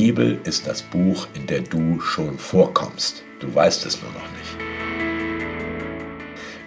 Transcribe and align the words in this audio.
Bibel 0.00 0.38
ist 0.44 0.68
das 0.68 0.80
Buch, 0.80 1.26
in 1.34 1.48
der 1.48 1.60
du 1.60 1.98
schon 1.98 2.38
vorkommst. 2.38 3.24
Du 3.40 3.52
weißt 3.52 3.84
es 3.84 4.00
nur 4.00 4.12
noch 4.12 4.30
nicht. 4.38 4.56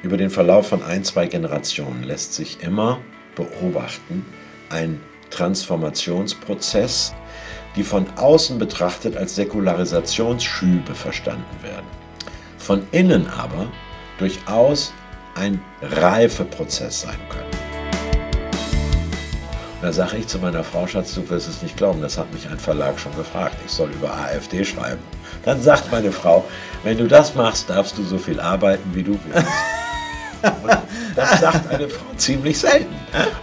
Über 0.04 0.18
den 0.18 0.30
Verlauf 0.30 0.68
von 0.68 0.84
ein, 0.84 1.06
zwei 1.06 1.28
Generationen 1.28 2.04
lässt 2.04 2.34
sich 2.34 2.62
immer 2.62 3.00
beobachten 3.36 4.26
ein 4.70 5.00
Transformationsprozess, 5.30 7.14
die 7.78 7.84
von 7.84 8.06
außen 8.18 8.60
betrachtet 8.60 9.16
als 9.16 9.36
Säkularisationsschübe 9.36 10.94
verstanden 10.94 11.64
werden. 11.64 11.88
Von 12.58 12.86
innen 12.92 13.28
aber 13.28 13.72
durchaus 14.18 14.92
ein 15.36 15.62
Reifeprozess 15.82 17.04
sein 17.04 17.20
können. 17.30 17.51
Da 19.82 19.92
sage 19.92 20.18
ich 20.18 20.28
zu 20.28 20.38
meiner 20.38 20.64
Frau, 20.64 20.86
Schatz, 20.86 21.16
du 21.16 21.28
wirst 21.30 21.50
es 21.50 21.64
nicht 21.64 21.76
glauben, 21.76 22.02
das 22.02 22.18
hat 22.18 22.32
mich 22.32 22.48
ein 22.48 22.60
Verlag 22.60 23.00
schon 23.00 23.16
gefragt. 23.16 23.56
Ich 23.66 23.72
soll 23.72 23.90
über 23.90 24.14
AfD 24.14 24.64
schreiben. 24.64 25.02
Dann 25.44 25.60
sagt 25.60 25.92
meine 25.92 26.12
Frau, 26.12 26.46
wenn 26.84 26.98
du 27.00 27.08
das 27.08 27.34
machst, 27.34 27.68
darfst 27.68 27.98
du 27.98 28.04
so 28.04 28.20
viel 28.20 28.40
arbeiten, 28.40 28.94
wie 28.94 29.02
du 29.02 29.18
willst. 29.26 29.48
Und 30.64 30.78
das 31.16 31.40
sagt 31.40 31.68
eine 31.72 31.90
Frau 31.90 32.06
ziemlich 32.16 32.60
selten. 32.60 32.94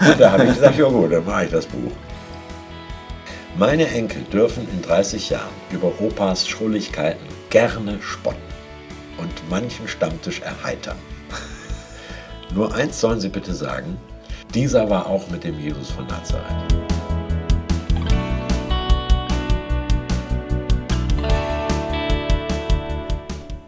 Und 0.00 0.20
da 0.20 0.32
habe 0.32 0.44
ich 0.44 0.54
gesagt, 0.54 0.78
ja 0.78 0.88
gut, 0.88 1.12
dann 1.12 1.24
mache 1.24 1.46
ich 1.46 1.50
das 1.50 1.66
Buch. 1.66 1.92
Meine 3.56 3.88
Enkel 3.88 4.22
dürfen 4.32 4.68
in 4.70 4.80
30 4.82 5.30
Jahren 5.30 5.54
über 5.72 5.92
Opas 6.00 6.46
Schrulligkeiten 6.46 7.26
gerne 7.50 7.98
spotten 8.00 8.38
und 9.16 9.32
manchen 9.50 9.88
Stammtisch 9.88 10.40
erheitern. 10.40 10.98
Nur 12.54 12.72
eins 12.74 13.00
sollen 13.00 13.20
sie 13.20 13.28
bitte 13.28 13.52
sagen, 13.52 13.98
dieser 14.54 14.88
war 14.88 15.06
auch 15.06 15.28
mit 15.30 15.44
dem 15.44 15.58
Jesus 15.60 15.90
von 15.90 16.06
Nazareth. 16.06 16.74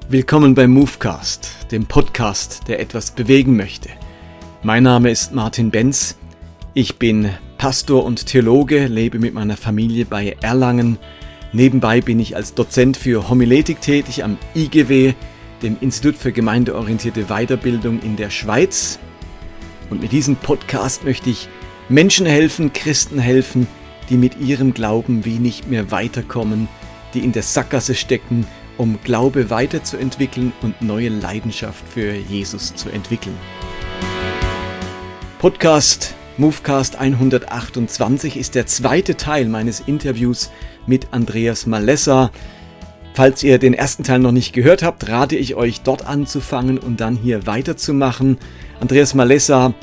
Willkommen 0.08 0.54
beim 0.54 0.72
Movecast, 0.72 1.70
dem 1.70 1.86
Podcast, 1.86 2.62
der 2.66 2.80
etwas 2.80 3.12
bewegen 3.12 3.56
möchte. 3.56 3.90
Mein 4.62 4.82
Name 4.82 5.10
ist 5.10 5.32
Martin 5.32 5.70
Benz. 5.70 6.16
Ich 6.74 6.98
bin 6.98 7.30
Pastor 7.58 8.04
und 8.04 8.26
Theologe, 8.26 8.86
lebe 8.86 9.18
mit 9.18 9.34
meiner 9.34 9.56
Familie 9.56 10.06
bei 10.06 10.36
Erlangen. 10.40 10.98
Nebenbei 11.52 12.00
bin 12.00 12.18
ich 12.18 12.34
als 12.34 12.54
Dozent 12.54 12.96
für 12.96 13.28
Homiletik 13.28 13.80
tätig 13.80 14.24
am 14.24 14.38
IGW, 14.54 15.14
dem 15.62 15.76
Institut 15.80 16.16
für 16.16 16.32
gemeindeorientierte 16.32 17.26
Weiterbildung 17.26 18.00
in 18.02 18.16
der 18.16 18.30
Schweiz. 18.30 18.98
Und 19.90 20.00
mit 20.00 20.12
diesem 20.12 20.36
Podcast 20.36 21.04
möchte 21.04 21.30
ich 21.30 21.48
Menschen 21.88 22.24
helfen, 22.24 22.72
Christen 22.72 23.18
helfen, 23.18 23.66
die 24.08 24.16
mit 24.16 24.40
ihrem 24.40 24.72
Glauben 24.72 25.24
wie 25.24 25.38
nicht 25.38 25.68
mehr 25.68 25.90
weiterkommen, 25.90 26.68
die 27.12 27.20
in 27.20 27.32
der 27.32 27.42
Sackgasse 27.42 27.96
stecken, 27.96 28.46
um 28.76 29.00
Glaube 29.02 29.50
weiterzuentwickeln 29.50 30.52
und 30.62 30.80
neue 30.80 31.08
Leidenschaft 31.08 31.84
für 31.88 32.14
Jesus 32.14 32.74
zu 32.74 32.88
entwickeln. 32.88 33.36
Podcast 35.40 36.14
Movecast 36.36 36.96
128 36.96 38.36
ist 38.38 38.54
der 38.54 38.66
zweite 38.66 39.16
Teil 39.16 39.46
meines 39.46 39.80
Interviews 39.80 40.50
mit 40.86 41.08
Andreas 41.10 41.66
Malessa. 41.66 42.30
Falls 43.14 43.42
ihr 43.42 43.58
den 43.58 43.74
ersten 43.74 44.04
Teil 44.04 44.20
noch 44.20 44.32
nicht 44.32 44.52
gehört 44.52 44.82
habt, 44.82 45.08
rate 45.08 45.36
ich 45.36 45.54
euch 45.54 45.82
dort 45.82 46.06
anzufangen 46.06 46.78
und 46.78 47.00
dann 47.00 47.16
hier 47.16 47.46
weiterzumachen. 47.46 48.38
Andreas 48.80 49.14
Malessa 49.14 49.74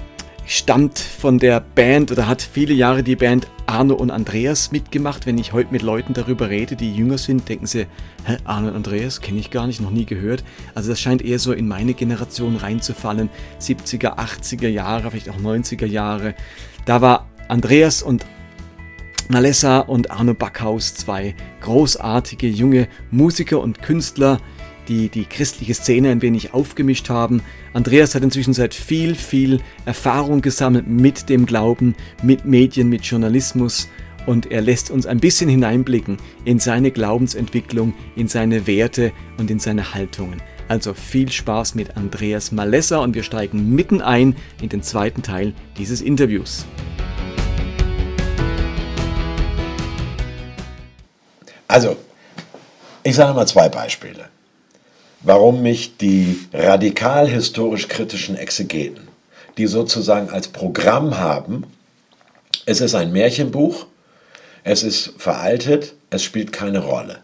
stammt 0.46 0.98
von 0.98 1.38
der 1.38 1.60
Band 1.60 2.12
oder 2.12 2.28
hat 2.28 2.42
viele 2.42 2.74
Jahre 2.74 3.04
die 3.04 3.18
Band 3.18 3.48
Arno 3.66 3.96
und 3.96 4.12
Andreas 4.12 4.72
mitgemacht. 4.72 5.26
Wenn 5.26 5.38
ich 5.38 5.52
heute 5.52 5.74
mit 5.74 5.82
Leuten 5.82 6.14
darüber 6.14 6.50
rede, 6.50 6.78
die 6.78 6.96
jünger 6.96 7.18
sind, 7.18 7.50
denken 7.50 7.68
sie, 7.68 7.86
hä, 8.26 8.38
Arno 8.46 8.70
und 8.70 8.76
Andreas 8.76 9.20
kenne 9.20 9.40
ich 9.40 9.52
gar 9.52 9.68
nicht, 9.68 9.82
noch 9.82 9.92
nie 9.92 10.06
gehört. 10.06 10.46
Also 10.74 10.90
das 10.90 11.02
scheint 11.02 11.22
eher 11.22 11.38
so 11.38 11.52
in 11.52 11.68
meine 11.68 11.94
Generation 11.94 12.56
reinzufallen. 12.56 13.30
70er, 13.60 14.18
80er 14.18 14.70
Jahre, 14.70 15.12
vielleicht 15.12 15.30
auch 15.30 15.38
90er 15.38 15.86
Jahre. 15.86 16.34
Da 16.86 17.02
war 17.02 17.28
Andreas 17.50 18.02
und 18.02 18.26
Malessa 19.30 19.80
und 19.80 20.12
Arno 20.12 20.34
Backhaus 20.34 20.94
zwei 20.94 21.36
großartige 21.62 22.48
junge 22.48 22.88
Musiker 23.12 23.60
und 23.60 23.82
Künstler, 23.82 24.40
die 24.88 25.10
die 25.10 25.26
christliche 25.26 25.74
Szene 25.74 26.12
ein 26.12 26.22
wenig 26.22 26.54
aufgemischt 26.54 27.10
haben. 27.10 27.42
Andreas 27.74 28.16
hat 28.16 28.24
inzwischen 28.24 28.54
seit 28.54 28.74
viel, 28.74 29.16
viel 29.16 29.60
Erfahrung 29.86 30.42
gesammelt 30.42 30.88
mit 30.88 31.30
dem 31.30 31.46
Glauben, 31.46 31.96
mit 32.24 32.46
Medien, 32.46 32.88
mit 32.88 33.04
Journalismus 33.04 33.90
und 34.26 34.52
er 34.52 34.62
lässt 34.62 34.92
uns 34.92 35.06
ein 35.06 35.20
bisschen 35.20 35.50
hineinblicken 35.50 36.18
in 36.46 36.60
seine 36.60 36.92
Glaubensentwicklung, 36.92 37.94
in 38.16 38.28
seine 38.28 38.68
Werte 38.68 39.12
und 39.38 39.52
in 39.52 39.60
seine 39.60 39.94
Haltungen. 39.94 40.42
Also 40.68 40.94
viel 40.94 41.32
Spaß 41.32 41.76
mit 41.76 41.96
Andreas 41.96 42.52
Malessa 42.52 42.98
und 43.00 43.16
wir 43.16 43.24
steigen 43.24 43.74
mitten 43.74 44.02
ein 44.02 44.36
in 44.62 44.70
den 44.70 44.84
zweiten 44.84 45.22
Teil 45.22 45.54
dieses 45.78 46.02
Interviews. 46.02 46.66
Also, 51.68 51.98
ich 53.04 53.16
sage 53.16 53.34
mal 53.34 53.48
zwei 53.48 53.70
Beispiele 53.70 54.30
warum 55.22 55.62
mich 55.62 55.98
die 55.98 56.48
radikal 56.54 57.28
historisch 57.28 57.88
kritischen 57.88 58.38
Exegeten, 58.38 59.08
die 59.58 59.68
sozusagen 59.68 60.30
als 60.30 60.48
Programm 60.48 61.18
haben, 61.18 61.66
es 62.66 62.82
ist 62.82 62.96
ein 62.96 63.12
Märchenbuch, 63.12 63.88
es 64.64 64.84
ist 64.84 65.14
veraltet, 65.18 65.94
es 66.10 66.24
spielt 66.24 66.52
keine 66.52 66.80
Rolle. 66.80 67.20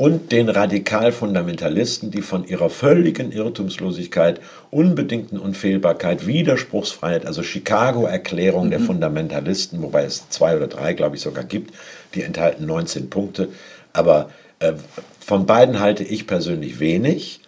Und 0.00 0.32
den 0.32 0.48
Radikalfundamentalisten, 0.48 2.10
die 2.10 2.22
von 2.22 2.48
ihrer 2.48 2.70
völligen 2.70 3.32
Irrtumslosigkeit, 3.32 4.40
unbedingten 4.70 5.38
Unfehlbarkeit, 5.38 6.26
Widerspruchsfreiheit, 6.26 7.26
also 7.26 7.42
Chicago-Erklärung 7.42 8.68
mhm. 8.68 8.70
der 8.70 8.80
Fundamentalisten, 8.80 9.82
wobei 9.82 10.04
es 10.04 10.26
zwei 10.30 10.56
oder 10.56 10.68
drei, 10.68 10.94
glaube 10.94 11.16
ich, 11.16 11.20
sogar 11.20 11.44
gibt, 11.44 11.74
die 12.14 12.22
enthalten 12.22 12.64
19 12.64 13.10
Punkte, 13.10 13.50
aber 13.92 14.30
äh, 14.60 14.72
von 15.18 15.44
beiden 15.44 15.80
halte 15.80 16.02
ich 16.02 16.26
persönlich 16.26 16.80
wenig. 16.80 17.42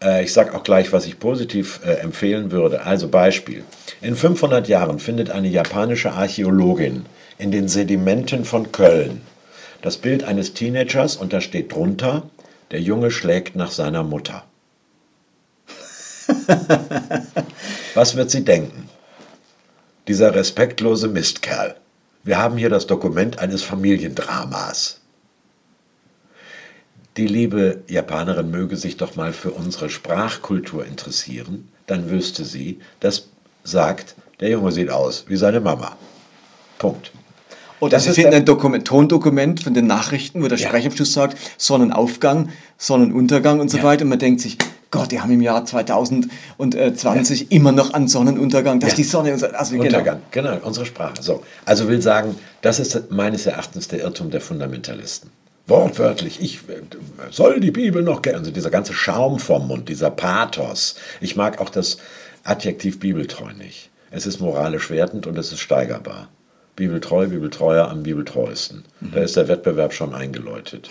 Äh, 0.00 0.22
ich 0.22 0.32
sage 0.32 0.54
auch 0.54 0.62
gleich, 0.62 0.92
was 0.92 1.06
ich 1.06 1.18
positiv 1.18 1.80
äh, 1.84 1.94
empfehlen 1.94 2.52
würde. 2.52 2.84
Also 2.84 3.08
Beispiel. 3.08 3.64
In 4.00 4.14
500 4.14 4.68
Jahren 4.68 5.00
findet 5.00 5.30
eine 5.30 5.48
japanische 5.48 6.12
Archäologin 6.12 7.06
in 7.36 7.50
den 7.50 7.66
Sedimenten 7.66 8.44
von 8.44 8.70
Köln 8.70 9.22
das 9.82 9.98
Bild 9.98 10.24
eines 10.24 10.54
Teenagers 10.54 11.16
und 11.16 11.32
da 11.32 11.40
steht 11.40 11.72
drunter, 11.72 12.28
der 12.70 12.80
Junge 12.80 13.10
schlägt 13.10 13.56
nach 13.56 13.70
seiner 13.70 14.02
Mutter. 14.02 14.44
Was 17.94 18.16
wird 18.16 18.30
sie 18.30 18.44
denken? 18.44 18.88
Dieser 20.06 20.34
respektlose 20.34 21.08
Mistkerl. 21.08 21.76
Wir 22.24 22.38
haben 22.38 22.56
hier 22.56 22.70
das 22.70 22.86
Dokument 22.86 23.38
eines 23.38 23.62
Familiendramas. 23.62 25.00
Die 27.16 27.26
liebe 27.26 27.82
Japanerin 27.88 28.50
möge 28.50 28.76
sich 28.76 28.96
doch 28.96 29.16
mal 29.16 29.32
für 29.32 29.50
unsere 29.50 29.90
Sprachkultur 29.90 30.84
interessieren, 30.86 31.68
dann 31.86 32.10
wüsste 32.10 32.44
sie, 32.44 32.80
das 33.00 33.28
sagt, 33.64 34.14
der 34.40 34.50
Junge 34.50 34.70
sieht 34.70 34.90
aus 34.90 35.24
wie 35.28 35.36
seine 35.36 35.60
Mama. 35.60 35.96
Punkt. 36.78 37.10
Oder 37.80 37.92
das 37.92 38.04
Sie 38.04 38.12
finden 38.12 38.34
ein 38.34 38.44
Dokument, 38.44 38.86
Tondokument 38.86 39.62
von 39.62 39.74
den 39.74 39.86
Nachrichten, 39.86 40.42
wo 40.42 40.48
der 40.48 40.58
ja. 40.58 40.68
Sprecher 40.68 40.86
am 40.86 40.96
Schluss 40.96 41.12
sagt, 41.12 41.38
Sonnenaufgang, 41.56 42.50
Sonnenuntergang 42.76 43.60
und 43.60 43.70
so 43.70 43.78
ja. 43.78 43.84
weiter. 43.84 44.02
Und 44.02 44.10
man 44.10 44.18
denkt 44.18 44.40
sich, 44.40 44.58
Gott, 44.90 45.12
die 45.12 45.20
haben 45.20 45.30
im 45.30 45.42
Jahr 45.42 45.64
2020 45.64 47.40
ja. 47.40 47.46
immer 47.50 47.72
noch 47.72 47.92
an 47.92 48.08
Sonnenuntergang, 48.08 48.80
dass 48.80 48.94
die 48.94 49.04
Sonne... 49.04 49.32
Also 49.32 49.72
genau. 49.72 49.84
Untergang, 49.84 50.20
genau. 50.30 50.52
genau, 50.52 50.66
unsere 50.66 50.86
Sprache. 50.86 51.14
So. 51.20 51.42
Also 51.64 51.88
will 51.88 52.00
sagen, 52.00 52.36
das 52.62 52.80
ist 52.80 53.10
meines 53.10 53.46
Erachtens 53.46 53.88
der 53.88 54.00
Irrtum 54.00 54.30
der 54.30 54.40
Fundamentalisten 54.40 55.30
wortwörtlich, 55.68 56.40
ich 56.40 56.60
soll 57.30 57.60
die 57.60 57.70
Bibel 57.70 58.02
noch 58.02 58.22
kennen. 58.22 58.38
Also 58.38 58.50
dieser 58.50 58.70
ganze 58.70 58.94
Schaum 58.94 59.38
vom 59.38 59.68
Mund, 59.68 59.88
dieser 59.88 60.10
Pathos. 60.10 60.96
Ich 61.20 61.36
mag 61.36 61.60
auch 61.60 61.68
das 61.68 61.98
Adjektiv 62.44 62.98
bibeltreu 62.98 63.52
nicht. 63.52 63.90
Es 64.10 64.26
ist 64.26 64.40
moralisch 64.40 64.88
wertend 64.90 65.26
und 65.26 65.36
es 65.36 65.52
ist 65.52 65.60
steigerbar. 65.60 66.28
Bibeltreu, 66.78 67.26
Bibeltreuer 67.26 67.88
am 67.88 68.04
Bibeltreuesten. 68.04 68.84
Mhm. 69.00 69.10
Da 69.12 69.20
ist 69.20 69.36
der 69.36 69.48
Wettbewerb 69.48 69.92
schon 69.92 70.14
eingeläutet. 70.14 70.88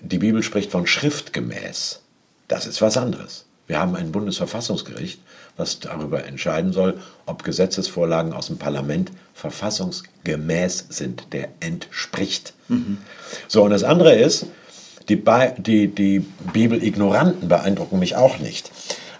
Die 0.00 0.16
Bibel 0.16 0.42
spricht 0.42 0.70
von 0.70 0.86
schriftgemäß. 0.86 2.00
Das 2.48 2.66
ist 2.66 2.80
was 2.80 2.96
anderes. 2.96 3.44
Wir 3.66 3.78
haben 3.78 3.94
ein 3.94 4.10
Bundesverfassungsgericht, 4.10 5.20
was 5.58 5.80
darüber 5.80 6.24
entscheiden 6.24 6.72
soll, 6.72 6.98
ob 7.26 7.44
Gesetzesvorlagen 7.44 8.32
aus 8.32 8.46
dem 8.46 8.56
Parlament 8.56 9.12
verfassungsgemäß 9.34 10.86
sind. 10.88 11.32
Der 11.32 11.50
entspricht. 11.60 12.54
Mhm. 12.68 12.96
So, 13.48 13.62
und 13.62 13.70
das 13.70 13.84
andere 13.84 14.14
ist, 14.14 14.46
die, 15.10 15.22
die, 15.58 15.88
die 15.88 16.20
Bibel-Ignoranten 16.54 17.48
beeindrucken 17.48 17.98
mich 17.98 18.16
auch 18.16 18.38
nicht. 18.38 18.70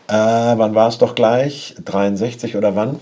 Äh, 0.09 0.15
wann 0.15 0.75
war 0.75 0.89
es 0.89 0.97
doch 0.97 1.15
gleich? 1.15 1.75
63 1.85 2.57
oder 2.57 2.75
wann? 2.77 2.99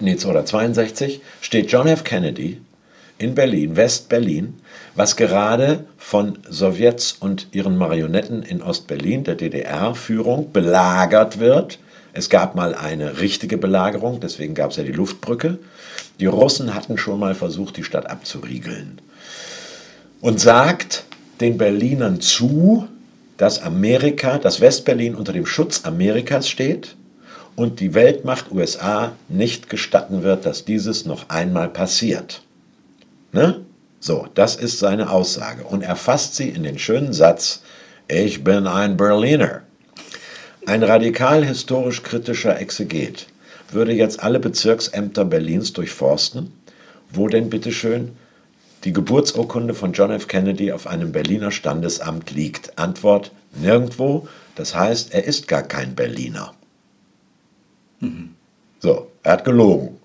Nee, 0.00 0.16
oder 0.24 0.44
62 0.44 1.20
steht 1.40 1.70
John 1.70 1.86
F. 1.86 2.04
Kennedy 2.04 2.60
in 3.18 3.34
Berlin, 3.34 3.76
West-Berlin, 3.76 4.54
was 4.94 5.16
gerade 5.16 5.84
von 5.96 6.38
Sowjets 6.48 7.12
und 7.12 7.48
ihren 7.52 7.76
Marionetten 7.76 8.42
in 8.42 8.62
Ost-Berlin, 8.62 9.24
der 9.24 9.36
DDR-Führung, 9.36 10.52
belagert 10.52 11.38
wird. 11.38 11.78
Es 12.12 12.28
gab 12.28 12.54
mal 12.54 12.74
eine 12.74 13.20
richtige 13.20 13.56
Belagerung, 13.56 14.20
deswegen 14.20 14.54
gab 14.54 14.70
es 14.70 14.76
ja 14.76 14.84
die 14.84 14.92
Luftbrücke. 14.92 15.58
Die 16.20 16.26
Russen 16.26 16.74
hatten 16.74 16.98
schon 16.98 17.18
mal 17.18 17.34
versucht, 17.34 17.76
die 17.76 17.84
Stadt 17.84 18.08
abzuriegeln. 18.08 19.00
Und 20.20 20.40
sagt 20.40 21.04
den 21.40 21.58
Berlinern 21.58 22.20
zu, 22.20 22.88
dass 23.36 23.62
Amerika, 23.62 24.38
dass 24.38 24.60
West-Berlin 24.60 25.14
unter 25.14 25.32
dem 25.32 25.46
Schutz 25.46 25.84
Amerikas 25.84 26.48
steht 26.48 26.96
und 27.56 27.80
die 27.80 27.94
Weltmacht 27.94 28.50
USA 28.50 29.12
nicht 29.28 29.70
gestatten 29.70 30.22
wird, 30.22 30.46
dass 30.46 30.64
dieses 30.64 31.04
noch 31.04 31.28
einmal 31.28 31.68
passiert. 31.68 32.42
Ne? 33.32 33.64
So, 34.00 34.26
das 34.34 34.56
ist 34.56 34.78
seine 34.78 35.10
Aussage. 35.10 35.64
Und 35.64 35.82
er 35.82 35.96
fasst 35.96 36.34
sie 36.36 36.48
in 36.48 36.62
den 36.62 36.78
schönen 36.78 37.12
Satz, 37.12 37.62
ich 38.08 38.44
bin 38.44 38.66
ein 38.66 38.96
Berliner. 38.96 39.62
Ein 40.66 40.82
radikal 40.82 41.44
historisch 41.44 42.02
kritischer 42.02 42.60
Exeget 42.60 43.26
würde 43.70 43.92
jetzt 43.92 44.22
alle 44.22 44.40
Bezirksämter 44.40 45.24
Berlins 45.24 45.72
durchforsten, 45.72 46.52
wo 47.10 47.28
denn 47.28 47.50
bitteschön 47.50 48.12
die 48.84 48.92
Geburtsurkunde 48.92 49.74
von 49.74 49.92
John 49.92 50.10
F. 50.10 50.28
Kennedy 50.28 50.70
auf 50.72 50.86
einem 50.86 51.12
Berliner 51.12 51.50
Standesamt 51.50 52.30
liegt. 52.30 52.78
Antwort 52.78 53.32
nirgendwo. 53.54 54.28
Das 54.54 54.74
heißt, 54.74 55.14
er 55.14 55.24
ist 55.24 55.48
gar 55.48 55.62
kein 55.62 55.94
Berliner. 55.94 56.52
Mhm. 58.00 58.30
So, 58.80 59.10
er 59.22 59.32
hat 59.32 59.44
gelogen. 59.44 59.96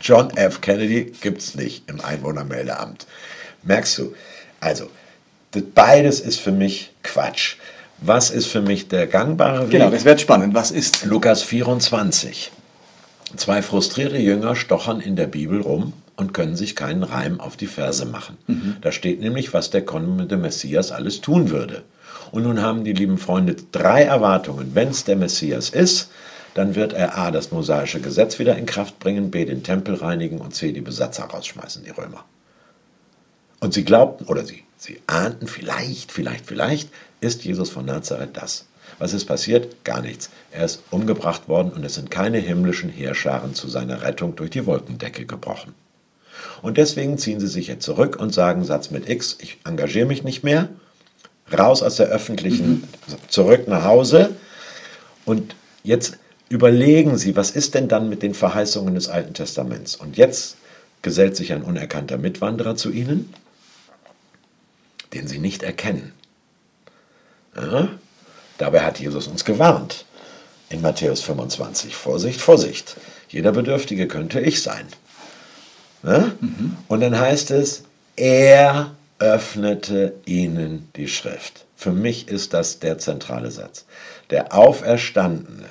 John 0.00 0.30
F. 0.36 0.60
Kennedy 0.60 1.12
gibt 1.20 1.40
es 1.40 1.54
nicht 1.54 1.88
im 1.88 2.00
Einwohnermeldeamt. 2.00 3.06
Merkst 3.62 3.98
du? 3.98 4.14
Also, 4.60 4.88
beides 5.74 6.20
ist 6.20 6.40
für 6.40 6.52
mich 6.52 6.92
Quatsch. 7.02 7.56
Was 7.98 8.30
ist 8.30 8.46
für 8.46 8.62
mich 8.62 8.88
der 8.88 9.06
gangbare 9.06 9.64
Weg? 9.64 9.70
Genau, 9.70 9.90
das 9.90 10.04
wird 10.04 10.20
spannend. 10.20 10.54
Was 10.54 10.72
ist? 10.72 11.04
Lukas 11.04 11.42
24. 11.42 12.50
Zwei 13.36 13.62
frustrierte 13.62 14.18
Jünger 14.18 14.56
stochern 14.56 15.00
in 15.00 15.14
der 15.14 15.28
Bibel 15.28 15.60
rum 15.60 15.92
und 16.16 16.34
können 16.34 16.56
sich 16.56 16.74
keinen 16.74 17.04
Reim 17.04 17.40
auf 17.40 17.56
die 17.56 17.66
Verse 17.66 18.04
machen. 18.04 18.36
Mhm. 18.46 18.76
Da 18.80 18.92
steht 18.92 19.20
nämlich, 19.20 19.54
was 19.54 19.70
der 19.70 19.84
kommende 19.84 20.36
Messias 20.36 20.90
alles 20.90 21.20
tun 21.20 21.50
würde. 21.50 21.82
Und 22.32 22.42
nun 22.42 22.60
haben 22.60 22.82
die 22.82 22.92
lieben 22.92 23.18
Freunde 23.18 23.56
drei 23.72 24.02
Erwartungen. 24.02 24.72
Wenn 24.74 24.88
es 24.88 25.04
der 25.04 25.16
Messias 25.16 25.70
ist, 25.70 26.10
dann 26.54 26.74
wird 26.74 26.92
er 26.92 27.16
A, 27.16 27.30
das 27.30 27.50
mosaische 27.50 28.00
Gesetz 28.00 28.38
wieder 28.38 28.56
in 28.56 28.66
Kraft 28.66 28.98
bringen, 28.98 29.30
B, 29.30 29.44
den 29.44 29.62
Tempel 29.62 29.94
reinigen 29.94 30.38
und 30.38 30.54
C, 30.54 30.72
die 30.72 30.80
Besatzer 30.80 31.24
rausschmeißen, 31.24 31.84
die 31.84 31.90
Römer. 31.90 32.24
Und 33.60 33.74
sie 33.74 33.84
glaubten, 33.84 34.24
oder 34.24 34.44
sie, 34.44 34.64
sie 34.76 35.00
ahnten, 35.06 35.46
vielleicht, 35.46 36.12
vielleicht, 36.12 36.46
vielleicht 36.46 36.90
ist 37.20 37.44
Jesus 37.44 37.70
von 37.70 37.86
Nazareth 37.86 38.36
das. 38.36 38.66
Was 38.98 39.14
ist 39.14 39.24
passiert? 39.24 39.84
Gar 39.84 40.02
nichts. 40.02 40.30
Er 40.50 40.64
ist 40.64 40.82
umgebracht 40.90 41.48
worden 41.48 41.72
und 41.72 41.84
es 41.84 41.94
sind 41.94 42.10
keine 42.10 42.38
himmlischen 42.38 42.90
Heerscharen 42.90 43.54
zu 43.54 43.68
seiner 43.68 44.02
Rettung 44.02 44.36
durch 44.36 44.50
die 44.50 44.66
Wolkendecke 44.66 45.24
gebrochen. 45.24 45.74
Und 46.60 46.76
deswegen 46.76 47.18
ziehen 47.18 47.40
sie 47.40 47.46
sich 47.46 47.68
jetzt 47.68 47.84
zurück 47.84 48.16
und 48.16 48.34
sagen 48.34 48.64
Satz 48.64 48.90
mit 48.90 49.08
X, 49.08 49.38
ich 49.40 49.58
engagiere 49.64 50.06
mich 50.06 50.24
nicht 50.24 50.42
mehr, 50.42 50.68
raus 51.56 51.82
aus 51.82 51.96
der 51.96 52.08
öffentlichen, 52.08 52.70
mhm. 52.70 52.84
zurück 53.28 53.68
nach 53.68 53.84
Hause. 53.84 54.30
Und 55.24 55.54
jetzt 55.84 56.18
überlegen 56.52 57.16
Sie, 57.16 57.34
was 57.34 57.50
ist 57.50 57.74
denn 57.74 57.88
dann 57.88 58.10
mit 58.10 58.22
den 58.22 58.34
Verheißungen 58.34 58.94
des 58.94 59.08
Alten 59.08 59.32
Testaments? 59.32 59.96
Und 59.96 60.18
jetzt 60.18 60.56
gesellt 61.00 61.34
sich 61.34 61.52
ein 61.52 61.62
unerkannter 61.62 62.18
Mitwanderer 62.18 62.76
zu 62.76 62.90
Ihnen, 62.90 63.32
den 65.14 65.26
Sie 65.26 65.38
nicht 65.38 65.62
erkennen. 65.62 66.12
Ja? 67.56 67.88
Dabei 68.58 68.80
hat 68.80 69.00
Jesus 69.00 69.26
uns 69.28 69.44
gewarnt 69.44 70.04
in 70.68 70.82
Matthäus 70.82 71.22
25. 71.22 71.96
Vorsicht, 71.96 72.40
Vorsicht. 72.40 72.96
Jeder 73.28 73.52
Bedürftige 73.52 74.06
könnte 74.06 74.40
ich 74.40 74.62
sein. 74.62 74.86
Ja? 76.02 76.32
Mhm. 76.40 76.76
Und 76.86 77.00
dann 77.00 77.18
heißt 77.18 77.50
es, 77.50 77.84
er 78.16 78.94
öffnete 79.18 80.14
ihnen 80.26 80.90
die 80.96 81.08
Schrift. 81.08 81.64
Für 81.76 81.92
mich 81.92 82.28
ist 82.28 82.52
das 82.52 82.78
der 82.78 82.98
zentrale 82.98 83.50
Satz. 83.50 83.86
Der 84.30 84.54
Auferstandene 84.54 85.68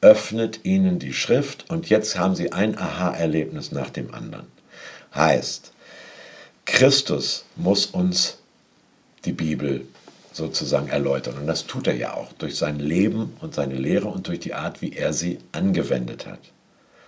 öffnet 0.00 0.64
ihnen 0.64 0.98
die 0.98 1.12
Schrift 1.12 1.68
und 1.68 1.90
jetzt 1.90 2.18
haben 2.18 2.34
sie 2.34 2.52
ein 2.52 2.78
Aha-Erlebnis 2.78 3.72
nach 3.72 3.90
dem 3.90 4.14
anderen. 4.14 4.46
Heißt, 5.14 5.72
Christus 6.64 7.44
muss 7.56 7.86
uns 7.86 8.38
die 9.24 9.32
Bibel 9.32 9.86
sozusagen 10.32 10.88
erläutern. 10.88 11.36
Und 11.38 11.46
das 11.46 11.66
tut 11.66 11.86
er 11.86 11.96
ja 11.96 12.14
auch 12.14 12.32
durch 12.34 12.56
sein 12.56 12.78
Leben 12.78 13.34
und 13.40 13.54
seine 13.54 13.74
Lehre 13.74 14.08
und 14.08 14.28
durch 14.28 14.40
die 14.40 14.54
Art, 14.54 14.80
wie 14.80 14.92
er 14.92 15.12
sie 15.12 15.38
angewendet 15.52 16.26
hat. 16.26 16.38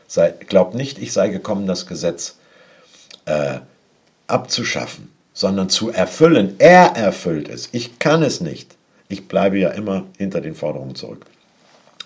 Sei, 0.06 0.30
glaubt 0.30 0.74
nicht, 0.74 0.98
ich 0.98 1.12
sei 1.12 1.28
gekommen, 1.28 1.66
das 1.66 1.86
Gesetz 1.86 2.36
äh, 3.24 3.60
abzuschaffen, 4.26 5.10
sondern 5.32 5.70
zu 5.70 5.90
erfüllen. 5.90 6.56
Er 6.58 6.96
erfüllt 6.96 7.48
es. 7.48 7.68
Ich 7.72 7.98
kann 7.98 8.22
es 8.22 8.40
nicht. 8.40 8.76
Ich 9.08 9.28
bleibe 9.28 9.58
ja 9.58 9.70
immer 9.70 10.04
hinter 10.18 10.40
den 10.40 10.54
Forderungen 10.54 10.94
zurück. 10.94 11.24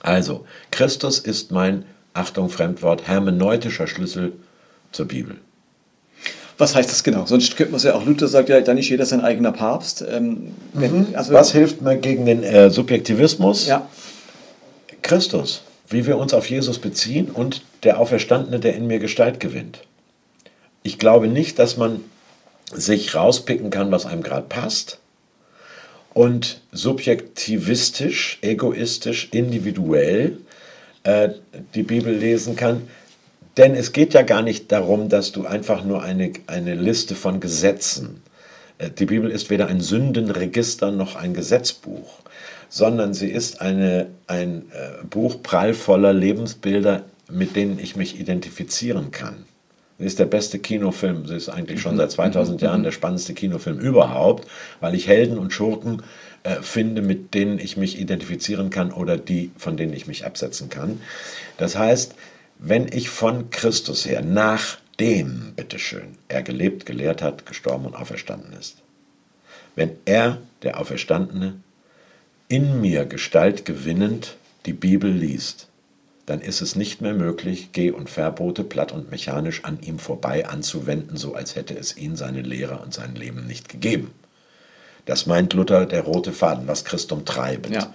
Also, 0.02 0.46
Christus 0.70 1.18
ist 1.18 1.50
mein, 1.50 1.84
Achtung, 2.14 2.48
Fremdwort, 2.48 3.06
hermeneutischer 3.06 3.86
Schlüssel 3.86 4.32
zur 4.92 5.06
Bibel. 5.06 5.36
Was 6.58 6.74
heißt 6.74 6.90
das 6.90 7.04
genau? 7.04 7.26
Sonst 7.26 7.56
könnte 7.56 7.72
man 7.72 7.76
es 7.76 7.82
ja 7.82 7.94
auch, 7.94 8.04
Luther 8.06 8.28
sagt 8.28 8.48
ja, 8.48 8.60
dann 8.60 8.78
ist 8.78 8.88
jeder 8.88 9.04
sein 9.04 9.20
eigener 9.20 9.52
Papst. 9.52 10.02
Ähm, 10.08 10.54
mhm. 10.72 11.08
also, 11.12 11.34
Was 11.34 11.52
hilft 11.52 11.82
mir 11.82 11.96
gegen 11.96 12.24
den 12.24 12.42
äh, 12.42 12.70
Subjektivismus? 12.70 13.66
Ja. 13.66 13.86
Christus, 15.02 15.62
wie 15.88 16.06
wir 16.06 16.16
uns 16.16 16.32
auf 16.32 16.48
Jesus 16.48 16.78
beziehen 16.78 17.30
und 17.30 17.62
der 17.82 18.00
Auferstandene, 18.00 18.58
der 18.58 18.74
in 18.74 18.86
mir 18.86 18.98
Gestalt 18.98 19.38
gewinnt. 19.38 19.80
Ich 20.82 20.98
glaube 20.98 21.28
nicht, 21.28 21.58
dass 21.58 21.76
man 21.76 22.00
sich 22.72 23.14
rauspicken 23.14 23.70
kann, 23.70 23.92
was 23.92 24.06
einem 24.06 24.22
gerade 24.22 24.46
passt, 24.48 24.98
und 26.16 26.62
subjektivistisch, 26.72 28.38
egoistisch, 28.40 29.28
individuell 29.32 30.38
äh, 31.02 31.28
die 31.74 31.82
Bibel 31.82 32.10
lesen 32.14 32.56
kann. 32.56 32.88
Denn 33.58 33.74
es 33.74 33.92
geht 33.92 34.14
ja 34.14 34.22
gar 34.22 34.40
nicht 34.40 34.72
darum, 34.72 35.10
dass 35.10 35.32
du 35.32 35.44
einfach 35.44 35.84
nur 35.84 36.02
eine, 36.02 36.32
eine 36.46 36.74
Liste 36.74 37.14
von 37.14 37.38
Gesetzen, 37.38 38.22
äh, 38.78 38.88
die 38.88 39.04
Bibel 39.04 39.30
ist 39.30 39.50
weder 39.50 39.66
ein 39.66 39.82
Sündenregister 39.82 40.90
noch 40.90 41.16
ein 41.16 41.34
Gesetzbuch, 41.34 42.20
sondern 42.70 43.12
sie 43.12 43.28
ist 43.28 43.60
eine, 43.60 44.06
ein 44.26 44.70
äh, 44.72 45.04
Buch 45.04 45.42
prallvoller 45.42 46.14
Lebensbilder, 46.14 47.04
mit 47.30 47.56
denen 47.56 47.78
ich 47.78 47.94
mich 47.94 48.18
identifizieren 48.18 49.10
kann. 49.10 49.44
Sie 49.98 50.04
ist 50.04 50.18
der 50.18 50.26
beste 50.26 50.58
Kinofilm. 50.58 51.26
Sie 51.26 51.36
ist 51.36 51.48
eigentlich 51.48 51.80
schon 51.80 51.94
mhm. 51.94 51.98
seit 51.98 52.10
2000 52.12 52.60
Jahren 52.60 52.80
mhm. 52.80 52.84
der 52.84 52.92
spannendste 52.92 53.34
Kinofilm 53.34 53.78
überhaupt, 53.78 54.46
weil 54.80 54.94
ich 54.94 55.06
Helden 55.08 55.38
und 55.38 55.52
Schurken 55.52 56.02
äh, 56.42 56.56
finde, 56.62 57.02
mit 57.02 57.34
denen 57.34 57.58
ich 57.58 57.76
mich 57.76 57.98
identifizieren 57.98 58.70
kann 58.70 58.92
oder 58.92 59.16
die, 59.16 59.50
von 59.56 59.76
denen 59.76 59.94
ich 59.94 60.06
mich 60.06 60.26
absetzen 60.26 60.68
kann. 60.68 61.00
Das 61.56 61.76
heißt, 61.76 62.14
wenn 62.58 62.88
ich 62.92 63.08
von 63.08 63.50
Christus 63.50 64.06
her, 64.06 64.22
nachdem, 64.22 65.52
bitteschön, 65.56 66.16
er 66.28 66.42
gelebt, 66.42 66.86
gelehrt 66.86 67.22
hat, 67.22 67.46
gestorben 67.46 67.86
und 67.86 67.94
auferstanden 67.94 68.52
ist, 68.58 68.82
wenn 69.74 69.90
er, 70.04 70.38
der 70.62 70.80
Auferstandene, 70.80 71.54
in 72.48 72.80
mir 72.80 73.04
Gestalt 73.04 73.64
gewinnend 73.64 74.36
die 74.64 74.72
Bibel 74.72 75.10
liest, 75.10 75.68
dann 76.26 76.40
ist 76.40 76.60
es 76.60 76.74
nicht 76.74 77.00
mehr 77.00 77.14
möglich, 77.14 77.70
Geh- 77.72 77.92
und 77.92 78.10
Verbote 78.10 78.64
platt 78.64 78.90
und 78.90 79.10
mechanisch 79.10 79.64
an 79.64 79.78
ihm 79.80 80.00
vorbei 80.00 80.46
anzuwenden, 80.46 81.16
so 81.16 81.34
als 81.34 81.54
hätte 81.54 81.78
es 81.78 81.96
ihn, 81.96 82.16
seine 82.16 82.42
Lehre 82.42 82.78
und 82.78 82.92
sein 82.92 83.14
Leben 83.14 83.46
nicht 83.46 83.68
gegeben. 83.68 84.10
Das 85.04 85.26
meint 85.26 85.52
Luther 85.52 85.86
der 85.86 86.02
rote 86.02 86.32
Faden, 86.32 86.66
was 86.66 86.84
Christum 86.84 87.24
treibet. 87.24 87.72
Ja. 87.72 87.94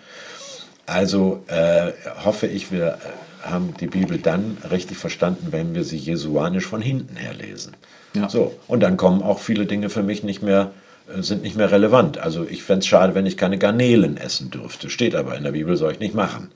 Also 0.85 1.43
äh, 1.47 1.91
hoffe 2.23 2.47
ich, 2.47 2.71
wir 2.71 2.99
äh, 3.43 3.47
haben 3.49 3.73
die 3.81 3.87
Bibel 3.87 4.17
dann 4.17 4.57
richtig 4.71 4.97
verstanden, 4.97 5.47
wenn 5.51 5.75
wir 5.75 5.83
sie 5.83 5.97
jesuanisch 5.97 6.65
von 6.65 6.81
hinten 6.81 7.17
her 7.17 7.33
lesen. 7.33 7.75
Ja. 8.13 8.29
So, 8.29 8.55
und 8.67 8.79
dann 8.79 8.95
kommen 8.95 9.21
auch 9.21 9.39
viele 9.39 9.65
Dinge 9.65 9.89
für 9.89 10.03
mich 10.03 10.23
nicht 10.23 10.41
mehr, 10.41 10.71
äh, 11.13 11.21
sind 11.21 11.43
nicht 11.43 11.57
mehr 11.57 11.69
relevant. 11.69 12.17
Also 12.17 12.47
ich 12.49 12.63
fände 12.63 12.79
es 12.79 12.87
schade, 12.87 13.13
wenn 13.13 13.25
ich 13.25 13.35
keine 13.35 13.57
Garnelen 13.57 14.15
essen 14.15 14.49
dürfte. 14.51 14.89
Steht 14.89 15.15
aber 15.15 15.35
in 15.35 15.43
der 15.43 15.51
Bibel, 15.51 15.75
soll 15.75 15.91
ich 15.91 15.99
nicht 15.99 16.15
machen 16.15 16.49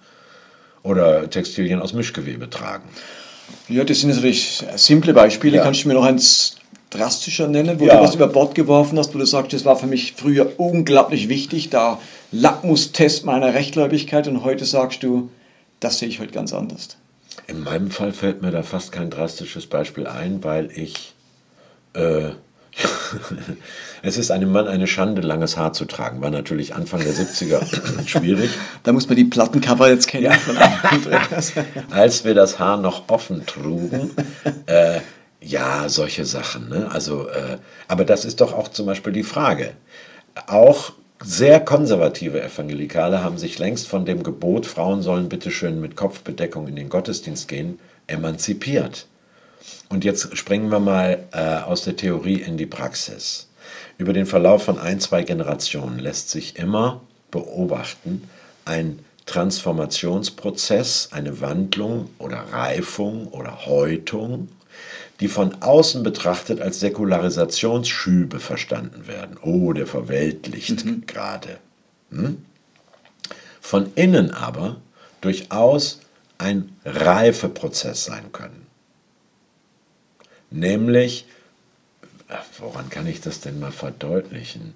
oder 0.85 1.29
Textilien 1.29 1.81
aus 1.81 1.93
Mischgewebe 1.93 2.49
tragen. 2.49 2.87
Ja, 3.67 3.83
das 3.83 3.99
sind 3.99 4.09
natürlich 4.09 4.63
simple 4.77 5.13
Beispiele. 5.13 5.57
Ja. 5.57 5.63
Kannst 5.63 5.83
du 5.83 5.89
mir 5.89 5.95
noch 5.95 6.05
eins 6.05 6.55
drastischer 6.89 7.47
nennen, 7.47 7.79
wo 7.79 7.85
ja. 7.85 7.97
du 7.97 8.03
was 8.03 8.15
über 8.15 8.27
Bord 8.27 8.55
geworfen 8.55 8.97
hast, 8.97 9.13
wo 9.13 9.17
du 9.17 9.25
sagst, 9.25 9.51
das 9.51 9.65
war 9.65 9.75
für 9.75 9.87
mich 9.87 10.13
früher 10.15 10.53
unglaublich 10.57 11.27
wichtig, 11.27 11.69
da 11.69 11.99
Lackmustest 12.31 13.25
meiner 13.25 13.53
Rechtgläubigkeit 13.53 14.27
und 14.27 14.43
heute 14.43 14.65
sagst 14.65 15.03
du, 15.03 15.29
das 15.79 15.99
sehe 15.99 16.07
ich 16.07 16.19
heute 16.19 16.31
ganz 16.31 16.53
anders. 16.53 16.97
In 17.47 17.63
meinem 17.63 17.91
Fall 17.91 18.13
fällt 18.13 18.41
mir 18.41 18.51
da 18.51 18.63
fast 18.63 18.91
kein 18.91 19.09
drastisches 19.09 19.67
Beispiel 19.67 20.07
ein, 20.07 20.43
weil 20.43 20.69
ich 20.73 21.15
Äh, 21.95 22.31
es 24.01 24.17
ist 24.17 24.31
einem 24.31 24.51
Mann 24.51 24.67
eine 24.67 24.87
Schande, 24.87 25.21
langes 25.21 25.57
Haar 25.57 25.73
zu 25.73 25.85
tragen. 25.85 26.21
War 26.21 26.29
natürlich 26.29 26.75
Anfang 26.75 27.01
der 27.01 27.13
70er 27.13 27.61
schwierig. 28.07 28.51
Da 28.83 28.91
muss 28.91 29.07
man 29.07 29.15
die 29.15 29.25
Plattencover 29.25 29.89
jetzt 29.89 30.07
kennen. 30.07 30.25
Ja. 30.25 30.33
Als 31.91 32.25
wir 32.25 32.33
das 32.33 32.59
Haar 32.59 32.77
noch 32.77 33.09
offen 33.09 33.45
trugen, 33.45 34.11
äh, 34.65 34.99
ja, 35.41 35.87
solche 35.89 36.25
Sachen. 36.25 36.69
Ne? 36.69 36.89
Also, 36.91 37.29
äh, 37.29 37.57
aber 37.87 38.05
das 38.05 38.25
ist 38.25 38.41
doch 38.41 38.53
auch 38.53 38.67
zum 38.67 38.85
Beispiel 38.87 39.13
die 39.13 39.23
Frage. 39.23 39.73
Auch 40.47 40.93
sehr 41.23 41.59
konservative 41.59 42.41
Evangelikale 42.41 43.23
haben 43.23 43.37
sich 43.37 43.57
längst 43.57 43.87
von 43.87 44.05
dem 44.05 44.23
Gebot, 44.23 44.65
Frauen 44.65 45.01
sollen 45.01 45.29
bitteschön 45.29 45.79
mit 45.79 45.95
Kopfbedeckung 45.95 46.67
in 46.67 46.75
den 46.75 46.89
Gottesdienst 46.89 47.47
gehen, 47.47 47.79
emanzipiert. 48.07 49.07
Und 49.89 50.03
jetzt 50.03 50.35
springen 50.37 50.69
wir 50.69 50.79
mal 50.79 51.25
äh, 51.31 51.57
aus 51.63 51.83
der 51.83 51.95
Theorie 51.95 52.41
in 52.41 52.57
die 52.57 52.65
Praxis. 52.65 53.47
Über 53.97 54.13
den 54.13 54.25
Verlauf 54.25 54.63
von 54.63 54.77
ein, 54.77 54.99
zwei 54.99 55.23
Generationen 55.23 55.99
lässt 55.99 56.29
sich 56.29 56.57
immer 56.57 57.01
beobachten, 57.31 58.27
ein 58.65 58.99
Transformationsprozess, 59.25 61.09
eine 61.11 61.41
Wandlung 61.41 62.09
oder 62.19 62.37
Reifung 62.51 63.27
oder 63.27 63.65
Häutung, 63.65 64.49
die 65.19 65.27
von 65.27 65.61
außen 65.61 66.03
betrachtet 66.03 66.61
als 66.61 66.79
Säkularisationsschübe 66.79 68.39
verstanden 68.39 69.07
werden. 69.07 69.37
Oh, 69.41 69.73
der 69.73 69.87
verweltlicht 69.87 70.85
mhm. 70.85 71.05
gerade. 71.07 71.57
Hm? 72.11 72.43
Von 73.61 73.91
innen 73.95 74.31
aber 74.31 74.77
durchaus 75.21 76.01
ein 76.37 76.75
Reifeprozess 76.83 78.05
sein 78.05 78.31
können. 78.31 78.64
Nämlich, 80.51 81.25
woran 82.59 82.89
kann 82.89 83.07
ich 83.07 83.21
das 83.21 83.39
denn 83.39 83.59
mal 83.59 83.71
verdeutlichen? 83.71 84.73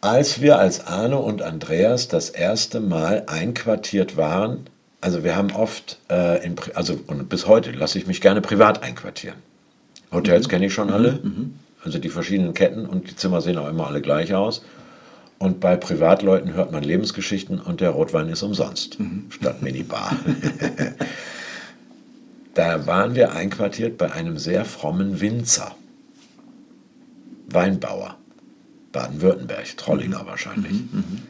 Als 0.00 0.40
wir 0.40 0.58
als 0.58 0.86
Arno 0.86 1.18
und 1.18 1.42
Andreas 1.42 2.08
das 2.08 2.30
erste 2.30 2.80
Mal 2.80 3.24
einquartiert 3.26 4.16
waren, 4.16 4.68
also 5.00 5.24
wir 5.24 5.36
haben 5.36 5.52
oft, 5.52 5.98
äh, 6.10 6.44
in, 6.44 6.56
also 6.74 6.98
und 7.06 7.28
bis 7.28 7.46
heute 7.46 7.72
lasse 7.72 7.98
ich 7.98 8.06
mich 8.06 8.20
gerne 8.20 8.40
privat 8.40 8.82
einquartieren. 8.82 9.38
Hotels 10.12 10.46
mhm. 10.46 10.50
kenne 10.50 10.66
ich 10.66 10.74
schon 10.74 10.90
alle, 10.90 11.12
mhm. 11.12 11.28
mhm. 11.28 11.54
also 11.82 11.98
die 11.98 12.08
verschiedenen 12.08 12.54
Ketten 12.54 12.86
und 12.86 13.10
die 13.10 13.16
Zimmer 13.16 13.40
sehen 13.40 13.58
auch 13.58 13.68
immer 13.68 13.86
alle 13.86 14.00
gleich 14.00 14.34
aus. 14.34 14.62
Und 15.38 15.60
bei 15.60 15.76
Privatleuten 15.76 16.54
hört 16.54 16.72
man 16.72 16.82
Lebensgeschichten 16.82 17.60
und 17.60 17.80
der 17.80 17.90
Rotwein 17.90 18.28
ist 18.28 18.42
umsonst, 18.42 18.98
mhm. 18.98 19.26
statt 19.30 19.62
Minibar. 19.62 20.16
Da 22.56 22.86
waren 22.86 23.14
wir 23.14 23.32
einquartiert 23.32 23.98
bei 23.98 24.10
einem 24.12 24.38
sehr 24.38 24.64
frommen 24.64 25.20
Winzer, 25.20 25.76
Weinbauer, 27.48 28.16
Baden-Württemberg, 28.92 29.76
Trollinger 29.76 30.22
mhm. 30.22 30.26
wahrscheinlich. 30.26 30.72
Mhm, 30.72 30.88
mhm, 30.90 31.22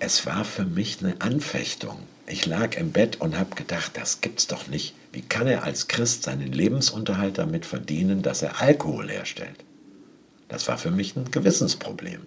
es 0.00 0.26
war 0.26 0.44
für 0.44 0.66
mich 0.66 0.98
eine 1.02 1.18
Anfechtung. 1.22 1.96
Ich 2.26 2.44
lag 2.44 2.76
im 2.76 2.92
Bett 2.92 3.22
und 3.22 3.38
habe 3.38 3.54
gedacht, 3.54 3.92
das 3.94 4.20
gibt's 4.20 4.48
doch 4.48 4.66
nicht. 4.66 4.94
Wie 5.12 5.22
kann 5.22 5.46
er 5.46 5.64
als 5.64 5.88
Christ 5.88 6.24
seinen 6.24 6.52
Lebensunterhalt 6.52 7.38
damit 7.38 7.64
verdienen, 7.64 8.20
dass 8.20 8.42
er 8.42 8.60
Alkohol 8.60 9.08
herstellt? 9.08 9.64
Das 10.48 10.68
war 10.68 10.76
für 10.76 10.90
mich 10.90 11.16
ein 11.16 11.30
Gewissensproblem. 11.30 12.26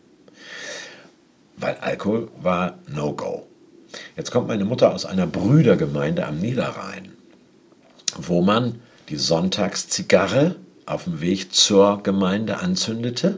Weil 1.57 1.75
Alkohol 1.75 2.31
war 2.41 2.79
No-Go. 2.87 3.45
Jetzt 4.17 4.31
kommt 4.31 4.47
meine 4.47 4.65
Mutter 4.65 4.91
aus 4.91 5.05
einer 5.05 5.27
Brüdergemeinde 5.27 6.25
am 6.25 6.39
Niederrhein 6.39 7.12
wo 8.19 8.41
man 8.41 8.79
die 9.09 9.17
Sonntagszigarre 9.17 10.55
auf 10.85 11.05
dem 11.05 11.21
Weg 11.21 11.53
zur 11.53 12.03
Gemeinde 12.03 12.59
anzündete. 12.59 13.37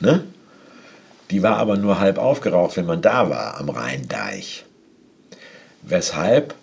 Ne? 0.00 0.24
Die 1.30 1.42
war 1.42 1.56
aber 1.56 1.76
nur 1.76 1.98
halb 1.98 2.18
aufgeraucht, 2.18 2.76
wenn 2.76 2.86
man 2.86 3.02
da 3.02 3.30
war, 3.30 3.58
am 3.58 3.68
Rheindeich. 3.68 4.64
Weshalb 5.82 6.54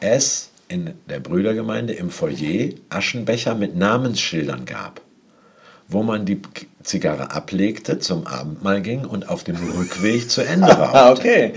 es 0.00 0.50
in 0.68 0.94
der 1.08 1.20
Brüdergemeinde 1.20 1.94
im 1.94 2.10
Foyer 2.10 2.70
Aschenbecher 2.90 3.54
mit 3.54 3.76
Namensschildern 3.76 4.64
gab, 4.64 5.00
wo 5.88 6.02
man 6.02 6.26
die 6.26 6.40
Zigarre 6.82 7.30
ablegte, 7.30 7.98
zum 7.98 8.26
Abendmahl 8.26 8.82
ging 8.82 9.04
und 9.04 9.28
auf 9.28 9.44
dem 9.44 9.56
Rückweg 9.56 10.30
zu 10.30 10.42
Ende 10.42 10.66
rauchte. 10.72 11.20
okay. 11.20 11.52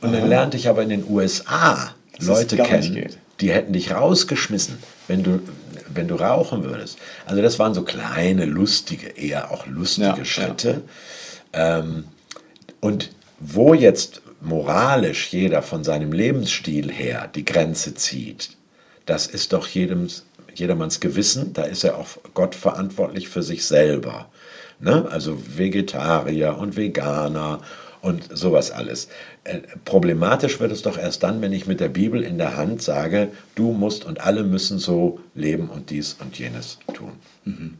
Und 0.00 0.12
dann 0.12 0.28
lernte 0.28 0.56
ich 0.56 0.68
aber 0.68 0.82
in 0.82 0.88
den 0.88 1.04
USA 1.08 1.94
Leute 2.18 2.56
kennen, 2.56 3.08
die 3.42 3.52
hätten 3.52 3.72
dich 3.72 3.90
rausgeschmissen, 3.90 4.78
wenn 5.08 5.24
du, 5.24 5.40
wenn 5.92 6.06
du 6.06 6.14
rauchen 6.14 6.62
würdest. 6.64 6.98
Also 7.26 7.42
das 7.42 7.58
waren 7.58 7.74
so 7.74 7.82
kleine, 7.82 8.44
lustige, 8.44 9.08
eher 9.08 9.50
auch 9.50 9.66
lustige 9.66 10.18
ja, 10.18 10.24
Schritte. 10.24 10.82
Ja. 11.52 11.80
Ähm, 11.80 12.04
und 12.80 13.10
wo 13.40 13.74
jetzt 13.74 14.22
moralisch 14.40 15.32
jeder 15.32 15.62
von 15.62 15.82
seinem 15.82 16.12
Lebensstil 16.12 16.90
her 16.90 17.28
die 17.34 17.44
Grenze 17.44 17.94
zieht, 17.94 18.56
das 19.06 19.26
ist 19.26 19.52
doch 19.52 19.66
jedem, 19.66 20.06
jedermanns 20.54 21.00
Gewissen, 21.00 21.52
da 21.52 21.64
ist 21.64 21.82
er 21.82 21.98
auch 21.98 22.06
Gott 22.34 22.54
verantwortlich 22.54 23.28
für 23.28 23.42
sich 23.42 23.66
selber. 23.66 24.30
Ne? 24.78 25.08
Also 25.10 25.36
Vegetarier 25.56 26.56
und 26.58 26.76
Veganer 26.76 27.60
und 28.02 28.36
sowas 28.36 28.70
alles. 28.70 29.08
Äh, 29.44 29.60
problematisch 29.84 30.60
wird 30.60 30.72
es 30.72 30.82
doch 30.82 30.98
erst 30.98 31.22
dann, 31.22 31.40
wenn 31.40 31.52
ich 31.52 31.66
mit 31.66 31.80
der 31.80 31.88
Bibel 31.88 32.22
in 32.22 32.36
der 32.36 32.56
Hand 32.56 32.82
sage, 32.82 33.30
du 33.54 33.72
musst 33.72 34.04
und 34.04 34.20
alle 34.20 34.42
müssen 34.42 34.78
so 34.78 35.20
leben 35.34 35.70
und 35.70 35.88
dies 35.88 36.16
und 36.20 36.38
jenes 36.38 36.78
tun. 36.92 37.12
Mhm. 37.44 37.78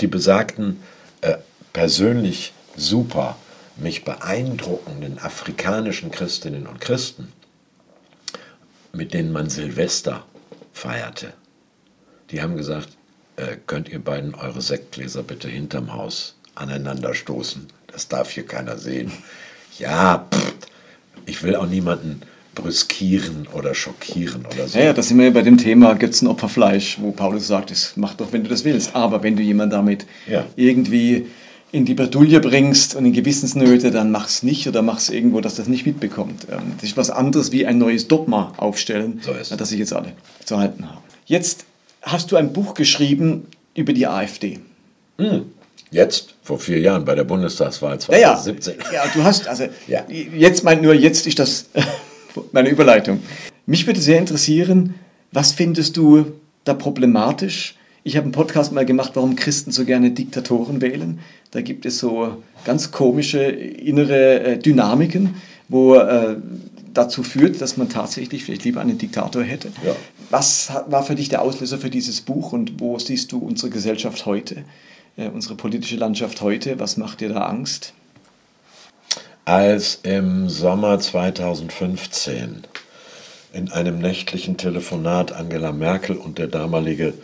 Die 0.00 0.08
besagten 0.08 0.80
äh, 1.22 1.38
persönlich 1.72 2.52
super, 2.76 3.36
mich 3.76 4.04
beeindruckenden 4.04 5.18
afrikanischen 5.18 6.10
Christinnen 6.10 6.66
und 6.66 6.80
Christen, 6.80 7.32
mit 8.92 9.14
denen 9.14 9.32
man 9.32 9.50
Silvester 9.50 10.24
feierte, 10.72 11.32
die 12.30 12.42
haben 12.42 12.56
gesagt, 12.56 12.88
äh, 13.36 13.56
könnt 13.66 13.88
ihr 13.88 13.98
beiden 13.98 14.34
eure 14.34 14.60
Sektgläser 14.60 15.22
bitte 15.22 15.48
hinterm 15.48 15.92
Haus 15.92 16.36
aneinander 16.54 17.14
stoßen. 17.14 17.68
Das 17.88 18.08
darf 18.08 18.30
hier 18.30 18.46
keiner 18.46 18.78
sehen 18.78 19.12
ja, 19.78 20.26
pff, 20.30 20.54
ich 21.26 21.42
will 21.42 21.56
auch 21.56 21.66
niemanden 21.66 22.22
brüskieren 22.54 23.48
oder 23.52 23.74
schockieren 23.74 24.46
oder 24.46 24.68
so. 24.68 24.78
Ja, 24.78 24.86
ja 24.86 24.92
das 24.92 25.08
sind 25.08 25.18
wir 25.18 25.32
bei 25.32 25.42
dem 25.42 25.58
Thema, 25.58 25.94
gibt 25.94 26.14
es 26.14 26.22
ein 26.22 26.28
Opferfleisch, 26.28 26.98
wo 27.00 27.10
Paulus 27.10 27.46
sagt, 27.46 27.70
das 27.70 27.94
mach 27.96 28.14
doch, 28.14 28.32
wenn 28.32 28.44
du 28.44 28.50
das 28.50 28.64
willst. 28.64 28.94
Aber 28.94 29.22
wenn 29.22 29.36
du 29.36 29.42
jemanden 29.42 29.72
damit 29.72 30.06
ja. 30.28 30.44
irgendwie 30.56 31.26
in 31.72 31.84
die 31.84 31.94
Bredouille 31.94 32.38
bringst 32.38 32.94
und 32.94 33.04
in 33.04 33.12
Gewissensnöte, 33.12 33.90
dann 33.90 34.12
mach 34.12 34.28
es 34.28 34.44
nicht 34.44 34.68
oder 34.68 34.82
mach 34.82 34.98
es 34.98 35.10
irgendwo, 35.10 35.40
dass 35.40 35.56
das 35.56 35.66
nicht 35.66 35.84
mitbekommt. 35.84 36.46
Ähm, 36.50 36.74
das 36.76 36.90
ist 36.90 36.96
was 36.96 37.10
anderes 37.10 37.50
wie 37.50 37.66
ein 37.66 37.78
neues 37.78 38.06
Dogma 38.06 38.52
aufstellen, 38.56 39.20
so 39.22 39.56
das 39.56 39.68
sich 39.68 39.80
jetzt 39.80 39.92
alle 39.92 40.12
zu 40.44 40.56
halten 40.56 40.88
haben. 40.88 41.02
Jetzt 41.26 41.64
hast 42.02 42.30
du 42.30 42.36
ein 42.36 42.52
Buch 42.52 42.74
geschrieben 42.74 43.48
über 43.74 43.92
die 43.92 44.06
AfD. 44.06 44.60
Mhm. 45.18 45.46
Jetzt, 45.94 46.34
vor 46.42 46.58
vier 46.58 46.80
Jahren, 46.80 47.04
bei 47.04 47.14
der 47.14 47.22
Bundestagswahl 47.22 48.00
2017. 48.00 48.74
Ja, 48.78 48.84
ja. 48.84 48.92
ja 49.04 49.10
du 49.14 49.22
hast, 49.22 49.46
also, 49.46 49.66
ja. 49.86 50.04
jetzt 50.08 50.64
meint 50.64 50.82
nur, 50.82 50.92
jetzt 50.92 51.24
ist 51.24 51.38
das 51.38 51.66
meine 52.52 52.68
Überleitung. 52.68 53.20
Mich 53.64 53.86
würde 53.86 54.00
sehr 54.00 54.18
interessieren, 54.18 54.96
was 55.30 55.52
findest 55.52 55.96
du 55.96 56.32
da 56.64 56.74
problematisch? 56.74 57.76
Ich 58.02 58.16
habe 58.16 58.24
einen 58.24 58.32
Podcast 58.32 58.72
mal 58.72 58.84
gemacht, 58.84 59.12
warum 59.14 59.36
Christen 59.36 59.70
so 59.70 59.84
gerne 59.84 60.10
Diktatoren 60.10 60.80
wählen. 60.80 61.20
Da 61.52 61.60
gibt 61.60 61.86
es 61.86 62.00
so 62.00 62.42
ganz 62.64 62.90
komische 62.90 63.44
innere 63.44 64.40
äh, 64.40 64.58
Dynamiken, 64.58 65.36
wo 65.68 65.94
äh, 65.94 66.34
dazu 66.92 67.22
führt, 67.22 67.60
dass 67.60 67.76
man 67.76 67.88
tatsächlich 67.88 68.42
vielleicht 68.42 68.64
lieber 68.64 68.80
einen 68.80 68.98
Diktator 68.98 69.44
hätte. 69.44 69.68
Ja. 69.86 69.94
Was 70.30 70.72
war 70.88 71.04
für 71.04 71.14
dich 71.14 71.28
der 71.28 71.42
Auslöser 71.42 71.78
für 71.78 71.90
dieses 71.90 72.20
Buch 72.20 72.52
und 72.52 72.80
wo 72.80 72.98
siehst 72.98 73.30
du 73.30 73.38
unsere 73.38 73.70
Gesellschaft 73.70 74.26
heute? 74.26 74.64
Äh, 75.16 75.28
unsere 75.28 75.54
politische 75.54 75.96
Landschaft 75.96 76.40
heute? 76.40 76.78
Was 76.78 76.96
macht 76.96 77.20
dir 77.20 77.30
da 77.30 77.42
Angst? 77.42 77.92
Als 79.44 80.00
im 80.02 80.48
Sommer 80.48 80.98
2015 80.98 82.66
in 83.52 83.70
einem 83.70 83.98
nächtlichen 83.98 84.56
Telefonat 84.56 85.32
Angela 85.32 85.72
Merkel 85.72 86.16
und 86.16 86.38
der 86.38 86.48
damalige 86.48 87.14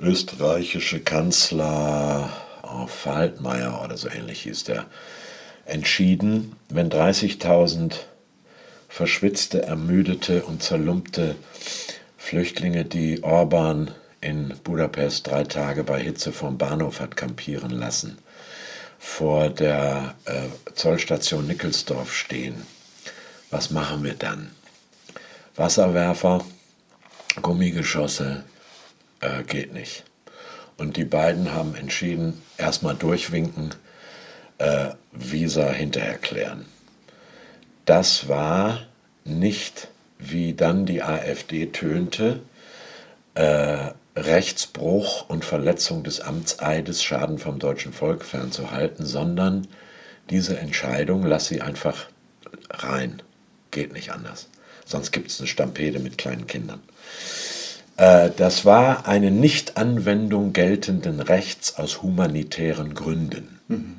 österreichische 0.00 1.00
Kanzler 1.00 2.30
oh, 2.62 2.86
Faltmeier 2.86 3.82
oder 3.84 3.96
so 3.96 4.08
ähnlich 4.08 4.42
hieß 4.42 4.64
der, 4.64 4.86
entschieden, 5.64 6.56
wenn 6.68 6.90
30.000 6.90 7.94
verschwitzte, 8.88 9.62
ermüdete 9.62 10.44
und 10.44 10.62
zerlumpte 10.62 11.34
Flüchtlinge, 12.16 12.84
die 12.84 13.22
Orban 13.22 13.90
in 14.26 14.54
Budapest 14.64 15.28
drei 15.28 15.44
Tage 15.44 15.84
bei 15.84 16.00
Hitze 16.00 16.32
vom 16.32 16.58
Bahnhof 16.58 16.98
hat 16.98 17.16
kampieren 17.16 17.70
lassen, 17.70 18.18
vor 18.98 19.50
der 19.50 20.16
äh, 20.24 20.72
Zollstation 20.74 21.46
Nickelsdorf 21.46 22.12
stehen. 22.12 22.66
Was 23.50 23.70
machen 23.70 24.02
wir 24.02 24.14
dann? 24.14 24.50
Wasserwerfer, 25.54 26.44
Gummigeschosse, 27.40 28.42
äh, 29.20 29.44
geht 29.44 29.72
nicht. 29.72 30.02
Und 30.76 30.96
die 30.96 31.04
beiden 31.04 31.52
haben 31.52 31.76
entschieden, 31.76 32.42
erstmal 32.58 32.96
durchwinken, 32.96 33.76
äh, 34.58 34.88
Visa 35.12 35.70
hinterher 35.70 36.18
klären. 36.18 36.66
Das 37.84 38.28
war 38.28 38.80
nicht, 39.24 39.86
wie 40.18 40.52
dann 40.52 40.84
die 40.84 41.00
AfD 41.00 41.66
tönte, 41.66 42.40
äh, 43.36 43.92
Rechtsbruch 44.16 45.28
und 45.28 45.44
Verletzung 45.44 46.02
des 46.02 46.20
Amtseides 46.20 47.02
Schaden 47.02 47.38
vom 47.38 47.58
deutschen 47.58 47.92
Volk 47.92 48.24
fernzuhalten, 48.24 49.04
sondern 49.04 49.68
diese 50.30 50.58
Entscheidung, 50.58 51.24
lass 51.24 51.46
sie 51.46 51.60
einfach 51.60 52.06
rein. 52.70 53.22
Geht 53.70 53.92
nicht 53.92 54.10
anders. 54.10 54.48
Sonst 54.86 55.12
gibt 55.12 55.30
es 55.30 55.38
eine 55.38 55.48
Stampede 55.48 55.98
mit 55.98 56.16
kleinen 56.16 56.46
Kindern. 56.46 56.80
Äh, 57.96 58.30
das 58.36 58.64
war 58.64 59.06
eine 59.06 59.30
Nichtanwendung 59.30 60.52
geltenden 60.52 61.20
Rechts 61.20 61.76
aus 61.76 62.02
humanitären 62.02 62.94
Gründen. 62.94 63.60
Mhm. 63.68 63.96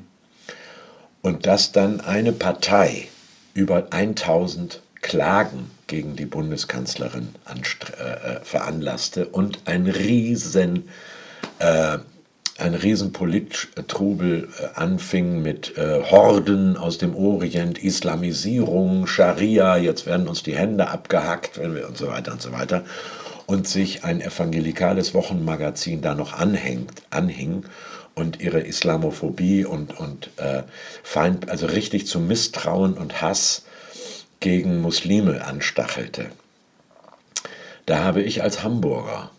Und 1.22 1.46
dass 1.46 1.72
dann 1.72 2.00
eine 2.00 2.32
Partei 2.32 3.08
über 3.54 3.92
1000 3.92 4.82
Klagen 5.00 5.70
gegen 5.88 6.14
die 6.14 6.26
Bundeskanzlerin 6.26 7.30
äh, 7.48 8.02
äh, 8.02 8.40
veranlasste 8.44 9.26
und 9.26 9.60
ein 9.64 9.88
riesen, 9.88 10.88
äh, 11.58 11.98
ein 12.58 12.74
riesen 12.74 13.12
Polittrubel 13.12 14.48
äh, 14.60 14.78
anfing 14.78 15.42
mit 15.42 15.76
äh, 15.76 16.02
Horden 16.04 16.76
aus 16.76 16.98
dem 16.98 17.16
Orient, 17.16 17.82
Islamisierung, 17.82 19.08
Scharia, 19.08 19.76
jetzt 19.76 20.06
werden 20.06 20.28
uns 20.28 20.44
die 20.44 20.56
Hände 20.56 20.88
abgehackt 20.88 21.58
wenn 21.58 21.74
wir, 21.74 21.88
und 21.88 21.96
so 21.98 22.06
weiter 22.08 22.32
und 22.32 22.42
so 22.42 22.52
weiter. 22.52 22.84
Und 23.46 23.66
sich 23.66 24.04
ein 24.04 24.20
evangelikales 24.20 25.14
Wochenmagazin 25.14 26.02
da 26.02 26.14
noch 26.14 26.34
anhängt, 26.34 27.02
anhing 27.08 27.64
und 28.14 28.42
ihre 28.42 28.60
Islamophobie 28.60 29.64
und, 29.64 29.98
und 29.98 30.28
äh, 30.36 30.64
Feind, 31.02 31.48
also 31.48 31.64
richtig 31.64 32.06
zu 32.06 32.20
Misstrauen 32.20 32.92
und 32.92 33.22
Hass 33.22 33.64
gegen 34.40 34.80
Muslime 34.80 35.44
anstachelte. 35.44 36.30
Da 37.86 38.04
habe 38.04 38.22
ich 38.22 38.42
als 38.42 38.62
Hamburger 38.62 39.30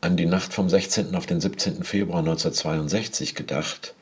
an 0.00 0.16
die 0.16 0.26
Nacht 0.26 0.52
vom 0.52 0.68
16. 0.68 1.14
auf 1.14 1.26
den 1.26 1.40
17. 1.40 1.84
Februar 1.84 2.20
1962 2.20 3.34
gedacht, 3.34 3.94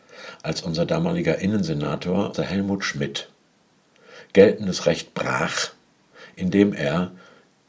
als 0.42 0.62
unser 0.62 0.86
damaliger 0.86 1.38
Innensenator, 1.38 2.32
Helmut 2.36 2.84
Schmidt, 2.84 3.28
geltendes 4.32 4.86
Recht 4.86 5.14
brach, 5.14 5.70
indem 6.36 6.72
er 6.72 7.12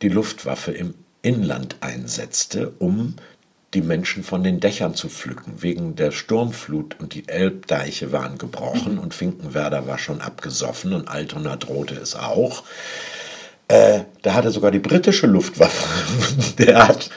die 0.01 0.09
Luftwaffe 0.09 0.71
im 0.71 0.93
Inland 1.21 1.77
einsetzte, 1.81 2.71
um 2.79 3.15
die 3.73 3.81
Menschen 3.81 4.23
von 4.23 4.43
den 4.43 4.59
Dächern 4.59 4.95
zu 4.95 5.09
pflücken. 5.09 5.61
Wegen 5.61 5.95
der 5.95 6.11
Sturmflut 6.11 6.95
und 6.99 7.13
die 7.13 7.27
Elbdeiche 7.27 8.11
waren 8.11 8.37
gebrochen 8.37 8.97
und 8.97 9.13
Finkenwerder 9.13 9.87
war 9.87 9.97
schon 9.97 10.21
abgesoffen 10.21 10.93
und 10.93 11.07
Altona 11.07 11.55
drohte 11.55 11.95
es 11.95 12.15
auch. 12.15 12.63
Äh, 13.67 14.01
da 14.23 14.33
hatte 14.33 14.49
sogar 14.49 14.71
die 14.71 14.79
britische 14.79 15.27
Luftwaffe, 15.27 15.85
der 16.57 16.87
hat, 16.87 17.11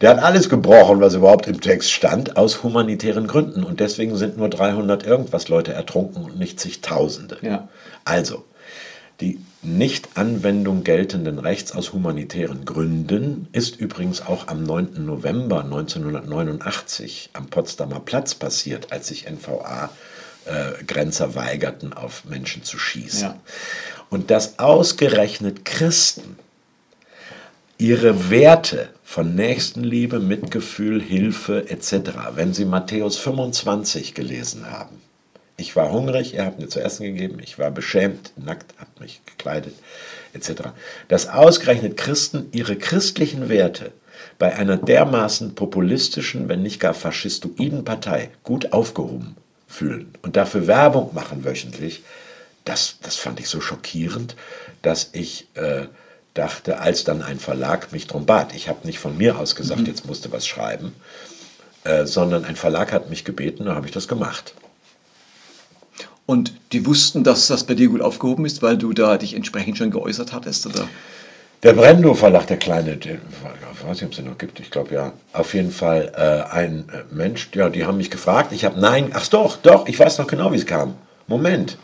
der 0.00 0.10
hat 0.10 0.18
alles 0.22 0.48
gebrochen, 0.48 1.00
was 1.00 1.14
überhaupt 1.14 1.46
im 1.46 1.60
Text 1.60 1.92
stand, 1.92 2.38
aus 2.38 2.62
humanitären 2.62 3.26
Gründen. 3.26 3.62
Und 3.64 3.80
deswegen 3.80 4.16
sind 4.16 4.38
nur 4.38 4.48
300 4.48 5.04
irgendwas 5.06 5.48
Leute 5.48 5.74
ertrunken 5.74 6.24
und 6.24 6.38
nicht 6.38 6.58
zigtausende. 6.58 7.36
Ja. 7.42 7.68
Also, 8.06 8.44
die 9.20 9.38
Nichtanwendung 9.62 10.82
geltenden 10.84 11.38
Rechts 11.38 11.72
aus 11.72 11.92
humanitären 11.92 12.64
Gründen 12.64 13.48
ist 13.52 13.76
übrigens 13.76 14.20
auch 14.22 14.48
am 14.48 14.64
9. 14.64 15.04
November 15.06 15.62
1989 15.62 17.30
am 17.32 17.46
Potsdamer 17.46 18.00
Platz 18.00 18.34
passiert, 18.34 18.92
als 18.92 19.08
sich 19.08 19.26
NVA-Grenzer 19.30 21.24
äh, 21.26 21.34
weigerten, 21.34 21.92
auf 21.92 22.24
Menschen 22.24 22.64
zu 22.64 22.78
schießen. 22.78 23.28
Ja. 23.28 23.40
Und 24.10 24.30
dass 24.30 24.58
ausgerechnet 24.58 25.64
Christen 25.64 26.36
ihre 27.78 28.30
Werte 28.30 28.90
von 29.02 29.34
Nächstenliebe, 29.34 30.18
Mitgefühl, 30.18 31.00
Hilfe 31.00 31.70
etc., 31.70 32.10
wenn 32.34 32.52
sie 32.52 32.64
Matthäus 32.64 33.16
25 33.18 34.14
gelesen 34.14 34.70
haben, 34.70 35.00
ich 35.56 35.76
war 35.76 35.92
hungrig, 35.92 36.34
er 36.34 36.46
hat 36.46 36.58
mir 36.58 36.68
zu 36.68 36.80
essen 36.80 37.04
gegeben, 37.04 37.38
ich 37.40 37.58
war 37.58 37.70
beschämt, 37.70 38.32
nackt, 38.36 38.74
hat 38.78 39.00
mich 39.00 39.20
gekleidet, 39.26 39.74
etc. 40.32 40.70
Dass 41.08 41.28
ausgerechnet 41.28 41.96
Christen 41.96 42.48
ihre 42.52 42.76
christlichen 42.76 43.48
Werte 43.48 43.92
bei 44.38 44.54
einer 44.56 44.76
dermaßen 44.76 45.54
populistischen, 45.54 46.48
wenn 46.48 46.62
nicht 46.62 46.80
gar 46.80 46.94
faschistoiden 46.94 47.84
Partei 47.84 48.30
gut 48.42 48.72
aufgehoben 48.72 49.36
fühlen 49.68 50.12
und 50.22 50.36
dafür 50.36 50.66
Werbung 50.66 51.14
machen 51.14 51.44
wöchentlich, 51.44 52.02
das, 52.64 52.96
das 53.02 53.16
fand 53.16 53.40
ich 53.40 53.48
so 53.48 53.60
schockierend, 53.60 54.36
dass 54.82 55.10
ich 55.12 55.48
äh, 55.54 55.86
dachte, 56.32 56.80
als 56.80 57.04
dann 57.04 57.22
ein 57.22 57.38
Verlag 57.38 57.92
mich 57.92 58.06
drum 58.06 58.26
bat, 58.26 58.54
ich 58.54 58.68
habe 58.68 58.86
nicht 58.86 58.98
von 58.98 59.16
mir 59.16 59.38
aus 59.38 59.54
gesagt, 59.54 59.82
mhm. 59.82 59.86
jetzt 59.86 60.06
musste 60.06 60.32
was 60.32 60.46
schreiben, 60.46 60.94
äh, 61.84 62.06
sondern 62.06 62.44
ein 62.44 62.56
Verlag 62.56 62.92
hat 62.92 63.10
mich 63.10 63.24
gebeten, 63.24 63.66
da 63.66 63.74
habe 63.74 63.86
ich 63.86 63.92
das 63.92 64.08
gemacht. 64.08 64.54
Und 66.26 66.54
die 66.72 66.86
wussten, 66.86 67.22
dass 67.22 67.48
das 67.48 67.64
bei 67.64 67.74
dir 67.74 67.88
gut 67.88 68.00
aufgehoben 68.00 68.46
ist, 68.46 68.62
weil 68.62 68.78
du 68.78 68.92
da 68.92 69.18
dich 69.18 69.34
entsprechend 69.34 69.76
schon 69.76 69.90
geäußert 69.90 70.32
hattest, 70.32 70.66
oder? 70.66 70.88
Der 71.62 71.72
Brendo 71.72 72.14
Verlag, 72.14 72.46
der 72.46 72.58
kleine, 72.58 72.96
den, 72.96 73.20
ich 73.72 73.86
weiß 73.86 73.96
nicht, 73.96 74.04
ob 74.04 74.10
es 74.10 74.16
den 74.16 74.26
noch 74.26 74.38
gibt, 74.38 74.60
ich 74.60 74.70
glaube 74.70 74.94
ja. 74.94 75.12
Auf 75.32 75.54
jeden 75.54 75.70
Fall 75.70 76.12
äh, 76.14 76.54
ein 76.54 76.84
äh, 76.92 77.14
Mensch, 77.14 77.48
ja, 77.54 77.68
die 77.70 77.84
haben 77.86 77.96
mich 77.96 78.10
gefragt, 78.10 78.52
ich 78.52 78.64
habe 78.64 78.78
nein, 78.78 79.10
ach 79.14 79.26
doch, 79.28 79.56
doch, 79.56 79.86
ich 79.88 79.98
weiß 79.98 80.18
noch 80.18 80.26
genau, 80.26 80.52
wie 80.52 80.56
es 80.56 80.66
kam. 80.66 80.94
Moment, 81.26 81.78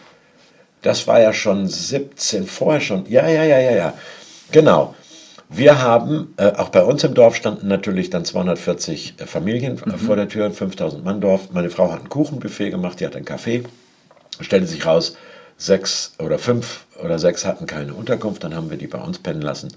das 0.82 1.06
war 1.06 1.20
ja 1.20 1.32
schon 1.32 1.66
17, 1.66 2.46
vorher 2.46 2.80
schon, 2.80 3.06
ja, 3.08 3.26
ja, 3.28 3.44
ja, 3.44 3.58
ja, 3.58 3.72
ja, 3.72 3.94
genau. 4.52 4.94
Wir 5.48 5.82
haben, 5.82 6.34
äh, 6.36 6.52
auch 6.52 6.68
bei 6.68 6.84
uns 6.84 7.02
im 7.02 7.14
Dorf 7.14 7.34
standen 7.34 7.66
natürlich 7.66 8.10
dann 8.10 8.24
240 8.24 9.14
äh, 9.18 9.26
Familien 9.26 9.80
mhm. 9.84 9.98
vor 9.98 10.16
der 10.16 10.28
Tür, 10.28 10.50
5000 10.50 11.04
Mann 11.04 11.20
Dorf. 11.20 11.48
Meine 11.52 11.70
Frau 11.70 11.90
hat 11.90 12.02
ein 12.02 12.08
Kuchenbuffet 12.08 12.70
gemacht, 12.70 13.00
die 13.00 13.06
hat 13.06 13.16
einen 13.16 13.24
Kaffee 13.24 13.64
stellte 14.44 14.66
sich 14.66 14.84
raus, 14.86 15.16
sechs 15.56 16.14
oder 16.18 16.38
fünf 16.38 16.86
oder 17.02 17.18
sechs 17.18 17.44
hatten 17.44 17.66
keine 17.66 17.94
Unterkunft, 17.94 18.44
dann 18.44 18.54
haben 18.54 18.70
wir 18.70 18.78
die 18.78 18.86
bei 18.86 18.98
uns 18.98 19.18
pennen 19.18 19.42
lassen 19.42 19.68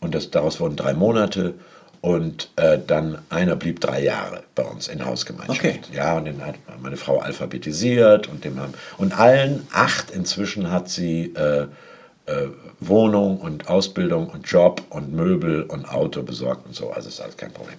und 0.00 0.14
das, 0.14 0.30
daraus 0.30 0.60
wurden 0.60 0.76
drei 0.76 0.94
Monate 0.94 1.54
und 2.00 2.50
äh, 2.56 2.78
dann 2.86 3.18
einer 3.30 3.56
blieb 3.56 3.80
drei 3.80 4.02
Jahre 4.02 4.44
bei 4.54 4.62
uns 4.62 4.86
in 4.86 5.04
Hausgemeinschaft. 5.04 5.58
Okay. 5.58 5.80
Ja, 5.92 6.16
und 6.16 6.26
den 6.26 6.44
hat 6.44 6.54
meine 6.80 6.96
Frau 6.96 7.18
alphabetisiert 7.18 8.28
und 8.28 8.44
dem 8.44 8.60
haben, 8.60 8.74
und 8.98 9.18
allen 9.18 9.66
acht 9.72 10.10
inzwischen 10.10 10.70
hat 10.70 10.88
sie 10.88 11.34
äh, 11.34 11.66
äh, 12.26 12.48
Wohnung 12.80 13.40
und 13.40 13.68
Ausbildung 13.68 14.28
und 14.28 14.46
Job 14.46 14.82
und 14.90 15.12
Möbel 15.12 15.62
und 15.62 15.88
Auto 15.88 16.22
besorgt 16.22 16.66
und 16.66 16.74
so, 16.74 16.90
also 16.90 17.08
ist 17.08 17.20
alles 17.20 17.36
kein 17.36 17.52
Problem. 17.52 17.78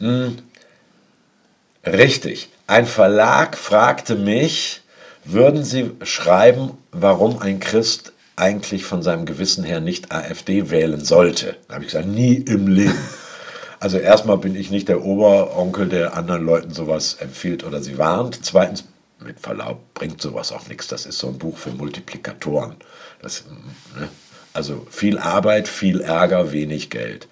Hm. 0.00 0.38
Richtig. 1.86 2.50
Ein 2.66 2.86
Verlag 2.86 3.56
fragte 3.56 4.16
mich, 4.16 4.82
würden 5.32 5.64
Sie 5.64 5.92
schreiben, 6.02 6.72
warum 6.92 7.40
ein 7.40 7.60
Christ 7.60 8.12
eigentlich 8.36 8.84
von 8.84 9.02
seinem 9.02 9.26
Gewissen 9.26 9.64
her 9.64 9.80
nicht 9.80 10.12
AfD 10.12 10.70
wählen 10.70 11.04
sollte? 11.04 11.56
Da 11.68 11.74
habe 11.74 11.84
ich 11.84 11.90
gesagt, 11.90 12.08
nie 12.08 12.34
im 12.34 12.66
Leben. 12.68 12.98
Also 13.80 13.98
erstmal 13.98 14.38
bin 14.38 14.56
ich 14.56 14.70
nicht 14.70 14.88
der 14.88 15.04
Oberonkel, 15.04 15.88
der 15.88 16.16
anderen 16.16 16.44
Leuten 16.44 16.72
sowas 16.72 17.14
empfiehlt 17.20 17.62
oder 17.64 17.80
sie 17.80 17.96
warnt. 17.96 18.40
Zweitens, 18.42 18.84
mit 19.20 19.40
Verlaub, 19.40 19.94
bringt 19.94 20.20
sowas 20.20 20.52
auch 20.52 20.66
nichts. 20.68 20.88
Das 20.88 21.06
ist 21.06 21.18
so 21.18 21.28
ein 21.28 21.38
Buch 21.38 21.56
für 21.56 21.70
Multiplikatoren. 21.70 22.76
Das, 23.22 23.44
ne? 23.98 24.08
Also 24.52 24.86
viel 24.90 25.18
Arbeit, 25.18 25.68
viel 25.68 26.00
Ärger, 26.00 26.50
wenig 26.52 26.90
Geld. 26.90 27.28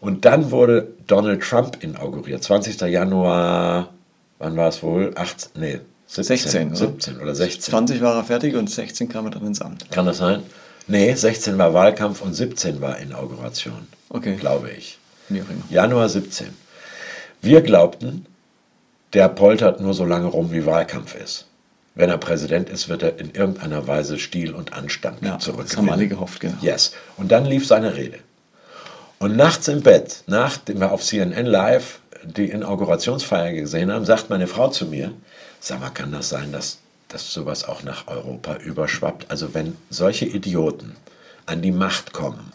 Und 0.00 0.24
dann 0.24 0.50
wurde 0.52 0.88
Donald 1.06 1.42
Trump 1.42 1.82
inauguriert. 1.82 2.44
20. 2.44 2.80
Januar, 2.82 3.92
wann 4.38 4.56
war 4.56 4.68
es 4.68 4.82
wohl? 4.82 5.12
18, 5.16 5.60
nee, 5.60 5.80
17, 5.97 5.97
16, 6.08 6.74
17 6.74 7.20
oder 7.20 7.34
16. 7.34 7.62
20 7.62 8.00
war 8.00 8.16
er 8.16 8.24
fertig 8.24 8.56
und 8.56 8.68
16 8.68 9.08
kam 9.08 9.26
er 9.26 9.30
dann 9.32 9.46
ins 9.46 9.60
Amt. 9.60 9.90
Kann 9.90 10.06
das 10.06 10.18
sein? 10.18 10.42
Nee, 10.86 11.14
16 11.14 11.58
war 11.58 11.74
Wahlkampf 11.74 12.22
und 12.22 12.34
17 12.34 12.80
war 12.80 12.98
Inauguration. 12.98 13.86
Okay. 14.08 14.36
Glaube 14.36 14.70
ich. 14.70 14.98
Januar 15.68 16.08
17. 16.08 16.48
Wir 17.42 17.60
glaubten, 17.60 18.24
der 19.12 19.28
poltert 19.28 19.80
nur 19.80 19.92
so 19.92 20.06
lange 20.06 20.26
rum, 20.26 20.50
wie 20.50 20.64
Wahlkampf 20.64 21.14
ist. 21.14 21.46
Wenn 21.94 22.08
er 22.08 22.18
Präsident 22.18 22.70
ist, 22.70 22.88
wird 22.88 23.02
er 23.02 23.18
in 23.18 23.32
irgendeiner 23.32 23.86
Weise 23.86 24.18
Stil 24.18 24.54
und 24.54 24.72
Anstand 24.72 25.20
ja, 25.22 25.38
zurückgewinnen. 25.38 25.68
Das 25.68 25.76
haben 25.76 25.90
alle 25.90 26.08
gehofft, 26.08 26.40
genau. 26.40 26.56
Yes. 26.62 26.92
Und 27.16 27.32
dann 27.32 27.44
lief 27.44 27.66
seine 27.66 27.96
Rede. 27.96 28.18
Und 29.18 29.36
nachts 29.36 29.68
im 29.68 29.82
Bett, 29.82 30.22
nachdem 30.26 30.80
wir 30.80 30.92
auf 30.92 31.02
CNN 31.02 31.44
Live 31.44 32.00
die 32.24 32.50
Inaugurationsfeier 32.50 33.52
gesehen 33.52 33.92
haben, 33.92 34.04
sagt 34.04 34.30
meine 34.30 34.46
Frau 34.46 34.68
zu 34.68 34.86
mir, 34.86 35.12
Sag 35.60 35.80
mal, 35.80 35.90
kann 35.90 36.12
das 36.12 36.28
sein, 36.28 36.52
dass, 36.52 36.78
dass 37.08 37.32
sowas 37.32 37.64
auch 37.64 37.82
nach 37.82 38.06
Europa 38.06 38.56
überschwappt? 38.56 39.30
Also 39.30 39.54
wenn 39.54 39.76
solche 39.90 40.24
Idioten 40.24 40.96
an 41.46 41.62
die 41.62 41.72
Macht 41.72 42.12
kommen, 42.12 42.52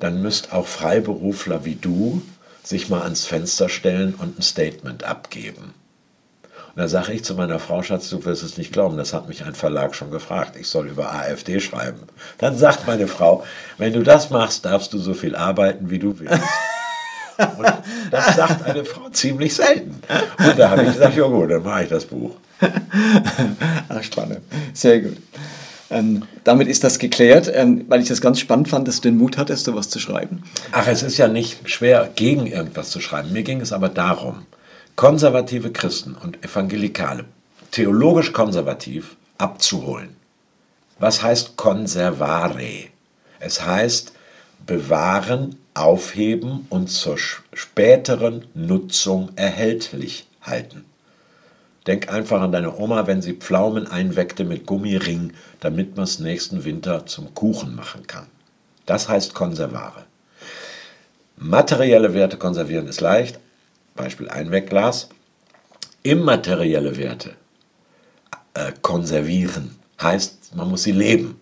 dann 0.00 0.22
müsst 0.22 0.52
auch 0.52 0.66
Freiberufler 0.66 1.64
wie 1.64 1.76
du 1.76 2.22
sich 2.62 2.88
mal 2.88 3.02
ans 3.02 3.26
Fenster 3.26 3.68
stellen 3.68 4.14
und 4.14 4.38
ein 4.38 4.42
Statement 4.42 5.04
abgeben. 5.04 5.74
Und 6.74 6.80
da 6.80 6.88
sage 6.88 7.12
ich 7.12 7.22
zu 7.22 7.34
meiner 7.34 7.60
Frau, 7.60 7.82
Schatz, 7.82 8.08
du 8.10 8.24
wirst 8.24 8.42
es 8.42 8.58
nicht 8.58 8.72
glauben, 8.72 8.96
das 8.96 9.12
hat 9.12 9.28
mich 9.28 9.44
ein 9.44 9.54
Verlag 9.54 9.94
schon 9.94 10.10
gefragt, 10.10 10.56
ich 10.56 10.66
soll 10.66 10.88
über 10.88 11.12
AfD 11.12 11.60
schreiben. 11.60 12.00
Dann 12.38 12.58
sagt 12.58 12.86
meine 12.86 13.06
Frau, 13.06 13.44
wenn 13.78 13.92
du 13.92 14.02
das 14.02 14.30
machst, 14.30 14.64
darfst 14.64 14.92
du 14.92 14.98
so 14.98 15.14
viel 15.14 15.36
arbeiten, 15.36 15.90
wie 15.90 16.00
du 16.00 16.18
willst. 16.18 16.42
Und 17.38 17.72
das 18.10 18.36
sagt 18.36 18.64
eine 18.64 18.84
Frau 18.84 19.08
ziemlich 19.10 19.54
selten. 19.54 20.00
Und 20.38 20.58
da 20.58 20.70
habe 20.70 20.82
ich 20.82 20.92
gesagt, 20.92 21.16
ja 21.16 21.26
gut, 21.26 21.50
dann 21.50 21.62
mache 21.62 21.84
ich 21.84 21.88
das 21.88 22.04
Buch. 22.04 22.36
Ach, 23.88 24.02
spannend. 24.02 24.40
Sehr 24.72 25.00
gut. 25.00 25.16
Ähm, 25.90 26.22
damit 26.44 26.68
ist 26.68 26.82
das 26.82 26.98
geklärt, 26.98 27.50
ähm, 27.52 27.84
weil 27.88 28.00
ich 28.00 28.08
das 28.08 28.20
ganz 28.20 28.40
spannend 28.40 28.68
fand, 28.68 28.88
dass 28.88 28.96
du 28.96 29.08
den 29.08 29.18
Mut 29.18 29.36
hattest, 29.36 29.64
sowas 29.64 29.90
zu 29.90 29.98
schreiben. 29.98 30.42
Ach, 30.72 30.86
es 30.86 31.02
ist 31.02 31.18
ja 31.18 31.28
nicht 31.28 31.68
schwer, 31.70 32.10
gegen 32.14 32.46
irgendwas 32.46 32.90
zu 32.90 33.00
schreiben. 33.00 33.32
Mir 33.32 33.42
ging 33.42 33.60
es 33.60 33.72
aber 33.72 33.88
darum, 33.88 34.46
konservative 34.96 35.70
Christen 35.72 36.14
und 36.14 36.42
Evangelikale, 36.44 37.26
theologisch 37.70 38.32
konservativ, 38.32 39.16
abzuholen. 39.38 40.16
Was 40.98 41.22
heißt 41.22 41.56
conservare? 41.56 42.88
Es 43.40 43.64
heißt 43.64 44.12
bewahren, 44.66 45.56
aufheben 45.74 46.66
und 46.70 46.88
zur 46.88 47.18
späteren 47.18 48.46
Nutzung 48.54 49.30
erhältlich 49.36 50.26
halten. 50.40 50.84
Denk 51.86 52.10
einfach 52.10 52.40
an 52.40 52.52
deine 52.52 52.78
Oma, 52.78 53.06
wenn 53.06 53.20
sie 53.20 53.34
Pflaumen 53.34 53.86
einweckte 53.86 54.44
mit 54.44 54.66
Gummiring, 54.66 55.34
damit 55.60 55.96
man 55.96 56.04
es 56.04 56.18
nächsten 56.18 56.64
Winter 56.64 57.04
zum 57.06 57.34
Kuchen 57.34 57.74
machen 57.74 58.06
kann. 58.06 58.26
Das 58.86 59.08
heißt 59.08 59.34
Konservare. 59.34 60.04
Materielle 61.36 62.14
Werte 62.14 62.36
konservieren 62.38 62.86
ist 62.86 63.00
leicht, 63.00 63.38
Beispiel 63.94 64.28
Einwegglas. 64.28 65.08
Immaterielle 66.02 66.96
Werte 66.96 67.34
äh, 68.54 68.72
konservieren 68.82 69.76
heißt, 70.00 70.54
man 70.54 70.70
muss 70.70 70.84
sie 70.84 70.92
leben. 70.92 71.40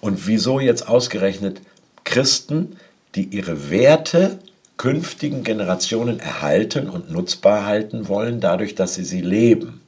Und 0.00 0.26
wieso 0.26 0.58
jetzt 0.58 0.88
ausgerechnet 0.88 1.60
Christen, 2.04 2.76
die 3.14 3.24
ihre 3.24 3.70
Werte 3.70 4.38
künftigen 4.76 5.44
Generationen 5.44 6.18
erhalten 6.18 6.88
und 6.88 7.10
nutzbar 7.10 7.66
halten 7.66 8.08
wollen, 8.08 8.40
dadurch, 8.40 8.74
dass 8.74 8.94
sie 8.94 9.04
sie 9.04 9.20
leben, 9.20 9.80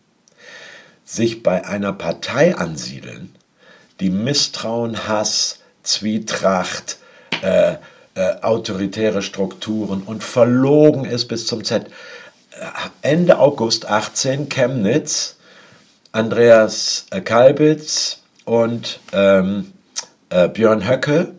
sich 1.05 1.43
bei 1.43 1.67
einer 1.67 1.93
Partei 1.93 2.57
ansiedeln, 2.57 3.35
die 4.01 4.11
Misstrauen, 4.11 5.09
Hass, 5.09 5.61
Zwietracht, 5.83 6.99
äh, 7.43 7.77
äh, 8.15 8.41
autoritäre 8.43 9.23
Strukturen 9.23 10.03
und 10.03 10.23
verlogen 10.23 11.05
ist 11.05 11.27
bis 11.27 11.47
zum 11.47 11.65
Z. 11.65 11.87
Äh, 11.87 11.91
Ende 13.03 13.39
August 13.39 13.87
18 13.87 14.49
Chemnitz, 14.49 15.37
Andreas 16.13 17.07
äh, 17.11 17.21
Kalbitz 17.21 18.21
und 18.45 19.01
ähm, 19.13 19.73
äh, 20.31 20.49
Björn 20.49 20.89
Höcke 20.89 21.33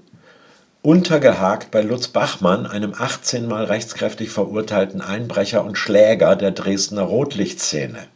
untergehakt 0.86 1.72
bei 1.72 1.82
Lutz 1.82 2.08
Bachmann, 2.08 2.68
einem 2.68 2.94
18 2.96 3.48
Mal 3.48 3.64
rechtskräftig 3.64 4.30
verurteilten 4.30 5.02
Einbrecher 5.02 5.66
und 5.66 5.80
Schläger 5.80 6.36
der 6.36 6.52
Dresdner 6.52 7.02
Rotlichtszene. 7.02 8.08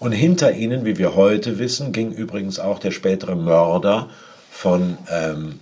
Und 0.00 0.10
hinter 0.10 0.52
ihnen, 0.52 0.84
wie 0.84 0.98
wir 0.98 1.14
heute 1.14 1.60
wissen, 1.60 1.92
ging 1.92 2.10
übrigens 2.10 2.58
auch 2.58 2.80
der 2.80 2.90
spätere 2.90 3.36
Mörder 3.36 4.10
von 4.50 4.98
ähm, 5.08 5.60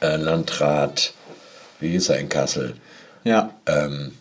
äh, 0.00 0.16
Landrat, 0.16 1.14
wie 1.78 1.90
hieß 1.90 2.08
er 2.08 2.18
in 2.18 2.28
Kassel? 2.28 2.74
Ja. 3.22 3.54
Ähm, 3.66 4.12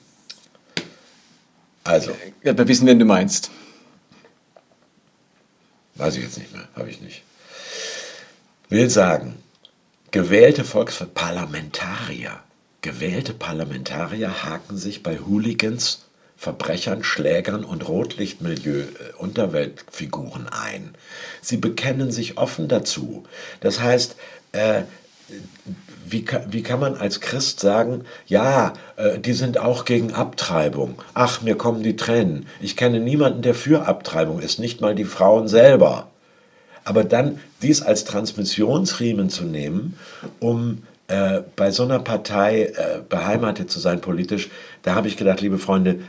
also. 1.83 2.11
Ja, 2.43 2.55
wir 2.55 2.67
wissen, 2.67 2.85
wen 2.85 2.99
du 2.99 3.05
meinst. 3.05 3.49
Weiß 5.95 6.15
ich 6.15 6.23
jetzt 6.23 6.37
nicht 6.37 6.53
mehr, 6.53 6.67
habe 6.75 6.91
ich 6.91 7.01
nicht. 7.01 7.23
Will 8.69 8.89
sagen, 8.89 9.41
gewählte 10.11 10.63
Volksparlamentarier, 10.65 12.39
gewählte 12.81 13.33
Parlamentarier 13.33 14.43
haken 14.43 14.77
sich 14.77 15.01
bei 15.03 15.19
Hooligans, 15.19 16.07
Verbrechern, 16.35 17.03
Schlägern 17.03 17.63
und 17.63 17.87
Rotlichtmilieu-Unterweltfiguren 17.87 20.47
äh, 20.47 20.51
ein. 20.51 20.95
Sie 21.41 21.55
bekennen 21.57 22.11
sich 22.11 22.37
offen 22.37 22.67
dazu. 22.67 23.23
Das 23.61 23.79
heißt, 23.79 24.17
äh, 24.51 24.81
wie, 26.05 26.25
wie 26.49 26.63
kann 26.63 26.79
man 26.79 26.95
als 26.95 27.21
Christ 27.21 27.59
sagen, 27.59 28.05
ja, 28.25 28.73
äh, 28.97 29.19
die 29.19 29.33
sind 29.33 29.59
auch 29.59 29.85
gegen 29.85 30.13
Abtreibung. 30.13 31.01
Ach, 31.13 31.41
mir 31.41 31.55
kommen 31.55 31.83
die 31.83 31.95
Tränen. 31.95 32.47
Ich 32.59 32.75
kenne 32.75 32.99
niemanden, 32.99 33.43
der 33.43 33.55
für 33.55 33.87
Abtreibung 33.87 34.41
ist, 34.41 34.59
nicht 34.59 34.81
mal 34.81 34.95
die 34.95 35.05
Frauen 35.05 35.47
selber. 35.47 36.10
Aber 36.83 37.03
dann 37.03 37.39
dies 37.61 37.81
als 37.81 38.05
Transmissionsriemen 38.05 39.29
zu 39.29 39.43
nehmen, 39.43 39.97
um 40.39 40.83
äh, 41.07 41.41
bei 41.55 41.71
so 41.71 41.83
einer 41.83 41.99
Partei 41.99 42.65
äh, 42.65 43.01
beheimatet 43.07 43.69
zu 43.69 43.79
sein 43.79 44.01
politisch, 44.01 44.49
da 44.83 44.95
habe 44.95 45.07
ich 45.07 45.17
gedacht, 45.17 45.41
liebe 45.41 45.57
Freunde, 45.57 45.99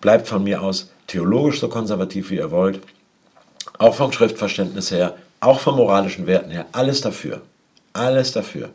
bleibt 0.00 0.28
von 0.28 0.44
mir 0.44 0.62
aus 0.62 0.90
theologisch 1.06 1.60
so 1.60 1.68
konservativ, 1.68 2.30
wie 2.30 2.36
ihr 2.36 2.50
wollt, 2.50 2.80
auch 3.78 3.94
vom 3.94 4.12
Schriftverständnis 4.12 4.90
her, 4.90 5.16
auch 5.40 5.60
von 5.60 5.76
moralischen 5.76 6.26
Werten 6.26 6.50
her, 6.50 6.66
alles 6.72 7.00
dafür. 7.00 7.42
Alles 7.92 8.32
dafür. 8.32 8.70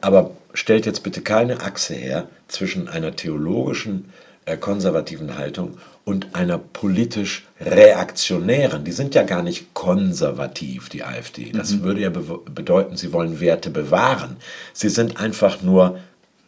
Aber 0.00 0.30
stellt 0.54 0.86
jetzt 0.86 1.02
bitte 1.02 1.22
keine 1.22 1.60
Achse 1.60 1.94
her 1.94 2.28
zwischen 2.46 2.88
einer 2.88 3.16
theologischen 3.16 4.04
äh, 4.04 4.31
konservativen 4.60 5.38
Haltung 5.38 5.78
und 6.04 6.34
einer 6.34 6.58
politisch 6.58 7.46
reaktionären. 7.60 8.84
Die 8.84 8.92
sind 8.92 9.14
ja 9.14 9.22
gar 9.22 9.42
nicht 9.42 9.72
konservativ, 9.72 10.88
die 10.88 11.04
AfD. 11.04 11.52
Das 11.52 11.72
mhm. 11.72 11.82
würde 11.82 12.00
ja 12.00 12.10
be 12.10 12.40
bedeuten, 12.52 12.96
sie 12.96 13.12
wollen 13.12 13.40
Werte 13.40 13.70
bewahren. 13.70 14.36
Sie 14.72 14.88
sind 14.88 15.18
einfach 15.18 15.62
nur 15.62 15.98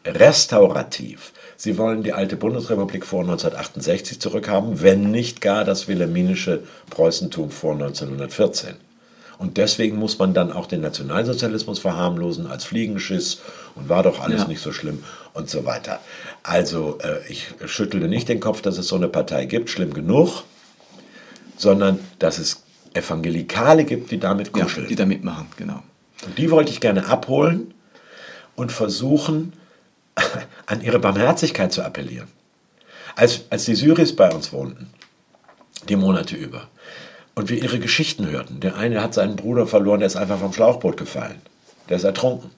restaurativ. 0.04 1.32
Sie 1.56 1.78
wollen 1.78 2.02
die 2.02 2.12
alte 2.12 2.36
Bundesrepublik 2.36 3.06
vor 3.06 3.20
1968 3.20 4.20
zurückhaben, 4.20 4.82
wenn 4.82 5.10
nicht 5.10 5.40
gar 5.40 5.64
das 5.64 5.88
wilhelminische 5.88 6.64
Preußentum 6.90 7.50
vor 7.50 7.74
1914. 7.74 8.74
Und 9.38 9.56
deswegen 9.56 9.98
muss 9.98 10.18
man 10.18 10.34
dann 10.34 10.52
auch 10.52 10.66
den 10.66 10.80
Nationalsozialismus 10.80 11.78
verharmlosen 11.78 12.46
als 12.46 12.64
Fliegenschiss 12.64 13.40
und 13.74 13.88
war 13.88 14.02
doch 14.02 14.20
alles 14.20 14.42
ja. 14.42 14.48
nicht 14.48 14.60
so 14.60 14.72
schlimm 14.72 15.02
und 15.32 15.50
so 15.50 15.64
weiter. 15.64 16.00
Also 16.42 16.98
äh, 17.02 17.26
ich 17.28 17.48
schüttelte 17.66 18.08
nicht 18.08 18.28
den 18.28 18.40
Kopf, 18.40 18.62
dass 18.62 18.78
es 18.78 18.88
so 18.88 18.96
eine 18.96 19.08
Partei 19.08 19.46
gibt, 19.46 19.70
schlimm 19.70 19.92
genug, 19.92 20.44
sondern 21.56 21.98
dass 22.18 22.38
es 22.38 22.62
Evangelikale 22.94 23.84
gibt, 23.84 24.10
die 24.10 24.18
damit 24.18 24.52
kuscheln. 24.52 24.84
Ja, 24.84 24.88
die 24.88 24.96
da 24.96 25.04
mitmachen, 25.04 25.48
genau. 25.56 25.82
Und 26.24 26.38
die 26.38 26.50
wollte 26.50 26.70
ich 26.70 26.80
gerne 26.80 27.06
abholen 27.06 27.74
und 28.54 28.70
versuchen, 28.70 29.52
an 30.66 30.80
ihre 30.80 31.00
Barmherzigkeit 31.00 31.72
zu 31.72 31.82
appellieren. 31.82 32.28
Als, 33.16 33.44
als 33.50 33.64
die 33.64 33.74
Syris 33.74 34.14
bei 34.14 34.32
uns 34.32 34.52
wohnten, 34.52 34.90
die 35.88 35.96
Monate 35.96 36.36
über, 36.36 36.68
und 37.34 37.50
wir 37.50 37.62
ihre 37.62 37.78
Geschichten 37.78 38.28
hörten. 38.28 38.60
Der 38.60 38.76
eine 38.76 39.02
hat 39.02 39.14
seinen 39.14 39.36
Bruder 39.36 39.66
verloren, 39.66 40.00
der 40.00 40.06
ist 40.06 40.16
einfach 40.16 40.38
vom 40.38 40.52
Schlauchboot 40.52 40.96
gefallen. 40.96 41.40
Der 41.88 41.96
ist 41.96 42.04
ertrunken. 42.04 42.50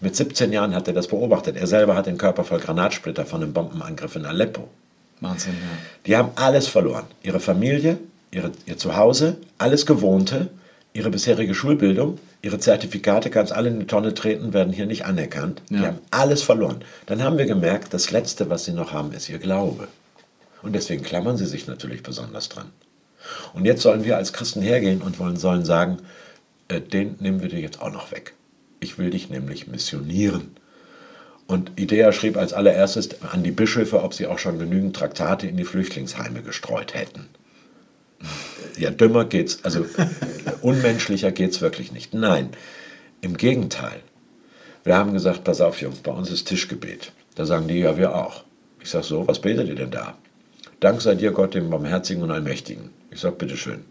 Mit 0.00 0.16
17 0.16 0.52
Jahren 0.52 0.74
hat 0.74 0.88
er 0.88 0.94
das 0.94 1.08
beobachtet. 1.08 1.56
Er 1.56 1.66
selber 1.66 1.94
hat 1.94 2.06
den 2.06 2.18
Körper 2.18 2.44
voll 2.44 2.60
Granatsplitter 2.60 3.26
von 3.26 3.42
einem 3.42 3.52
Bombenangriff 3.52 4.16
in 4.16 4.24
Aleppo. 4.24 4.68
Wahnsinn, 5.20 5.52
ja. 5.52 5.78
Die 6.06 6.16
haben 6.16 6.30
alles 6.36 6.66
verloren. 6.66 7.04
Ihre 7.22 7.40
Familie, 7.40 7.98
ihre, 8.30 8.52
ihr 8.64 8.78
Zuhause, 8.78 9.36
alles 9.58 9.84
Gewohnte, 9.84 10.48
ihre 10.94 11.10
bisherige 11.10 11.54
Schulbildung, 11.54 12.18
ihre 12.40 12.58
Zertifikate, 12.58 13.28
kannst 13.28 13.52
alle 13.52 13.68
in 13.68 13.80
die 13.80 13.86
Tonne 13.86 14.14
treten, 14.14 14.54
werden 14.54 14.72
hier 14.72 14.86
nicht 14.86 15.04
anerkannt. 15.04 15.60
Ja. 15.68 15.78
Die 15.78 15.86
haben 15.86 15.98
alles 16.10 16.42
verloren. 16.42 16.82
Dann 17.04 17.22
haben 17.22 17.36
wir 17.36 17.46
gemerkt, 17.46 17.92
das 17.92 18.10
Letzte, 18.10 18.48
was 18.48 18.64
sie 18.64 18.72
noch 18.72 18.92
haben, 18.92 19.12
ist 19.12 19.28
ihr 19.28 19.38
Glaube. 19.38 19.88
Und 20.62 20.74
deswegen 20.74 21.02
klammern 21.02 21.36
sie 21.36 21.46
sich 21.46 21.66
natürlich 21.66 22.02
besonders 22.02 22.48
dran. 22.48 22.70
Und 23.52 23.64
jetzt 23.64 23.82
sollen 23.82 24.04
wir 24.04 24.16
als 24.16 24.32
Christen 24.32 24.62
hergehen 24.62 25.02
und 25.02 25.18
wollen, 25.18 25.36
sollen 25.36 25.64
sagen, 25.64 25.98
äh, 26.68 26.80
den 26.80 27.16
nehmen 27.20 27.42
wir 27.42 27.48
dir 27.48 27.60
jetzt 27.60 27.80
auch 27.80 27.92
noch 27.92 28.12
weg. 28.12 28.34
Ich 28.80 28.98
will 28.98 29.10
dich 29.10 29.28
nämlich 29.28 29.66
missionieren. 29.66 30.56
Und 31.46 31.72
Idea 31.80 32.12
schrieb 32.12 32.36
als 32.36 32.52
allererstes 32.52 33.22
an 33.22 33.42
die 33.42 33.50
Bischöfe, 33.50 34.02
ob 34.02 34.14
sie 34.14 34.26
auch 34.26 34.38
schon 34.38 34.58
genügend 34.58 34.94
Traktate 34.94 35.48
in 35.48 35.56
die 35.56 35.64
Flüchtlingsheime 35.64 36.42
gestreut 36.42 36.94
hätten. 36.94 37.28
Ja, 38.78 38.90
dümmer 38.90 39.24
geht's, 39.24 39.64
also 39.64 39.84
unmenschlicher 40.62 41.32
geht's 41.32 41.60
wirklich 41.60 41.90
nicht. 41.90 42.14
Nein, 42.14 42.50
im 43.20 43.36
Gegenteil. 43.36 44.00
Wir 44.84 44.96
haben 44.96 45.12
gesagt, 45.12 45.44
pass 45.44 45.60
auf, 45.60 45.80
Jungs, 45.80 45.98
bei 45.98 46.12
uns 46.12 46.30
ist 46.30 46.46
Tischgebet. 46.46 47.12
Da 47.34 47.44
sagen 47.44 47.68
die, 47.68 47.80
ja, 47.80 47.96
wir 47.96 48.14
auch. 48.14 48.44
Ich 48.80 48.88
sage 48.88 49.04
so, 49.04 49.26
was 49.26 49.40
betet 49.40 49.68
ihr 49.68 49.74
denn 49.74 49.90
da? 49.90 50.16
Dank 50.80 51.02
sei 51.02 51.14
dir 51.14 51.30
Gott, 51.30 51.54
dem 51.54 51.70
Barmherzigen 51.70 52.22
und 52.22 52.30
Allmächtigen. 52.30 52.90
Ich 53.10 53.20
sage, 53.20 53.36
bitteschön. 53.36 53.84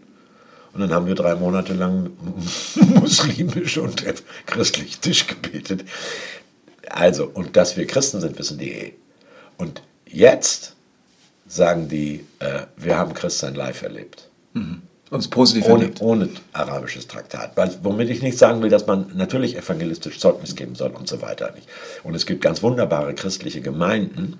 Und 0.72 0.80
dann 0.80 0.92
haben 0.92 1.06
wir 1.06 1.14
drei 1.14 1.34
Monate 1.34 1.72
lang 1.72 2.10
muslimisch 2.94 3.78
und 3.78 4.04
christlich 4.46 4.98
Tisch 4.98 5.26
gebetet. 5.26 5.84
Also, 6.88 7.30
und 7.32 7.56
dass 7.56 7.76
wir 7.76 7.86
Christen 7.86 8.20
sind, 8.20 8.38
wissen 8.38 8.58
die 8.58 8.72
eh. 8.72 8.92
Und 9.56 9.82
jetzt 10.06 10.74
sagen 11.46 11.88
die, 11.88 12.24
äh, 12.40 12.62
wir 12.76 12.96
haben 12.96 13.14
Christsein 13.14 13.54
live 13.54 13.82
erlebt. 13.82 14.28
Mhm. 14.54 14.82
Und 15.10 15.18
es 15.18 15.28
positiv 15.28 15.66
ohne, 15.66 15.82
erlebt. 15.82 16.00
Ohne 16.00 16.28
arabisches 16.52 17.08
Traktat. 17.08 17.56
Weil, 17.56 17.76
womit 17.82 18.10
ich 18.10 18.22
nicht 18.22 18.38
sagen 18.38 18.62
will, 18.62 18.70
dass 18.70 18.86
man 18.86 19.10
natürlich 19.14 19.56
evangelistisch 19.56 20.20
Zeugnis 20.20 20.54
geben 20.54 20.76
soll 20.76 20.90
und 20.90 21.08
so 21.08 21.20
weiter 21.20 21.52
nicht. 21.52 21.68
Und 22.04 22.14
es 22.14 22.26
gibt 22.26 22.42
ganz 22.42 22.62
wunderbare 22.62 23.14
christliche 23.14 23.60
Gemeinden, 23.60 24.38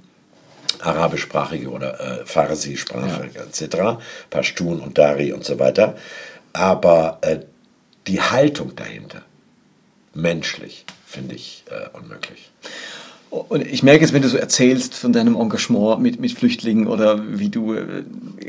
arabischsprachige 0.80 1.70
oder 1.70 2.20
äh, 2.20 2.26
Farsi-sprachige 2.26 3.38
ja. 3.38 3.42
etc., 3.42 4.02
Pashtun 4.30 4.80
und 4.80 4.98
Dari 4.98 5.32
und 5.32 5.44
so 5.44 5.58
weiter. 5.58 5.96
Aber 6.52 7.18
äh, 7.22 7.40
die 8.06 8.20
Haltung 8.20 8.74
dahinter, 8.76 9.22
menschlich, 10.14 10.84
finde 11.06 11.34
ich 11.34 11.64
äh, 11.70 11.96
unmöglich. 11.96 12.50
Und 13.30 13.64
ich 13.64 13.84
merke 13.84 14.00
jetzt, 14.00 14.12
wenn 14.12 14.22
du 14.22 14.28
so 14.28 14.36
erzählst 14.36 14.94
von 14.94 15.12
deinem 15.12 15.36
Engagement 15.36 16.00
mit, 16.00 16.18
mit 16.18 16.32
Flüchtlingen 16.32 16.88
oder 16.88 17.38
wie 17.38 17.48
du 17.48 17.74
äh, 17.74 18.02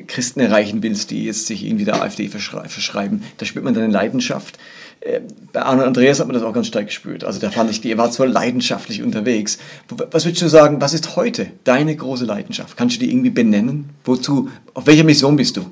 Christen 0.07 0.39
erreichen 0.39 0.81
willst, 0.81 1.12
die 1.12 1.25
jetzt 1.25 1.45
sich 1.45 1.63
irgendwie 1.63 1.86
der 1.86 2.01
AfD 2.01 2.27
verschrei 2.29 2.67
verschreiben, 2.67 3.23
da 3.38 3.45
spürt 3.45 3.63
man 3.63 3.75
deine 3.75 3.91
Leidenschaft. 3.91 4.57
Äh, 5.02 5.22
bei 5.52 5.62
Arno 5.62 5.84
Andreas 5.84 6.20
hat 6.20 6.28
man 6.28 6.34
das 6.34 6.44
auch 6.44 6.54
ganz 6.54 6.68
stark 6.68 6.88
gespürt. 6.88 7.24
Also 7.24 7.40
da 7.40 7.52
fand 7.52 7.70
ich, 7.70 7.84
ihr 7.84 7.98
wart 7.98 8.14
so 8.14 8.24
leidenschaftlich 8.24 9.04
unterwegs. 9.04 9.58
Was 9.90 10.26
würdest 10.26 10.42
du 10.42 10.48
sagen, 10.48 10.80
was 10.80 10.94
ist 10.94 11.16
heute 11.16 11.48
deine 11.64 11.96
große 11.96 12.26
Leidenschaft? 12.26 12.78
Kannst 12.78 12.96
du 12.96 13.00
die 13.02 13.12
irgendwie 13.12 13.30
benennen? 13.30 13.90
Wozu, 14.06 14.50
auf 14.74 14.88
welcher 14.88 15.04
Mission 15.04 15.36
bist 15.36 15.58
du 15.58 15.66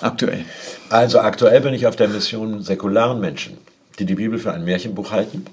aktuell? 0.00 0.44
Also 0.88 1.20
aktuell 1.20 1.60
bin 1.60 1.74
ich 1.74 1.86
auf 1.86 1.96
der 1.96 2.08
Mission 2.08 2.62
säkularen 2.62 3.20
Menschen, 3.20 3.58
die 3.98 4.06
die 4.06 4.14
Bibel 4.14 4.38
für 4.38 4.52
ein 4.52 4.64
Märchenbuch 4.64 5.12
halten 5.12 5.44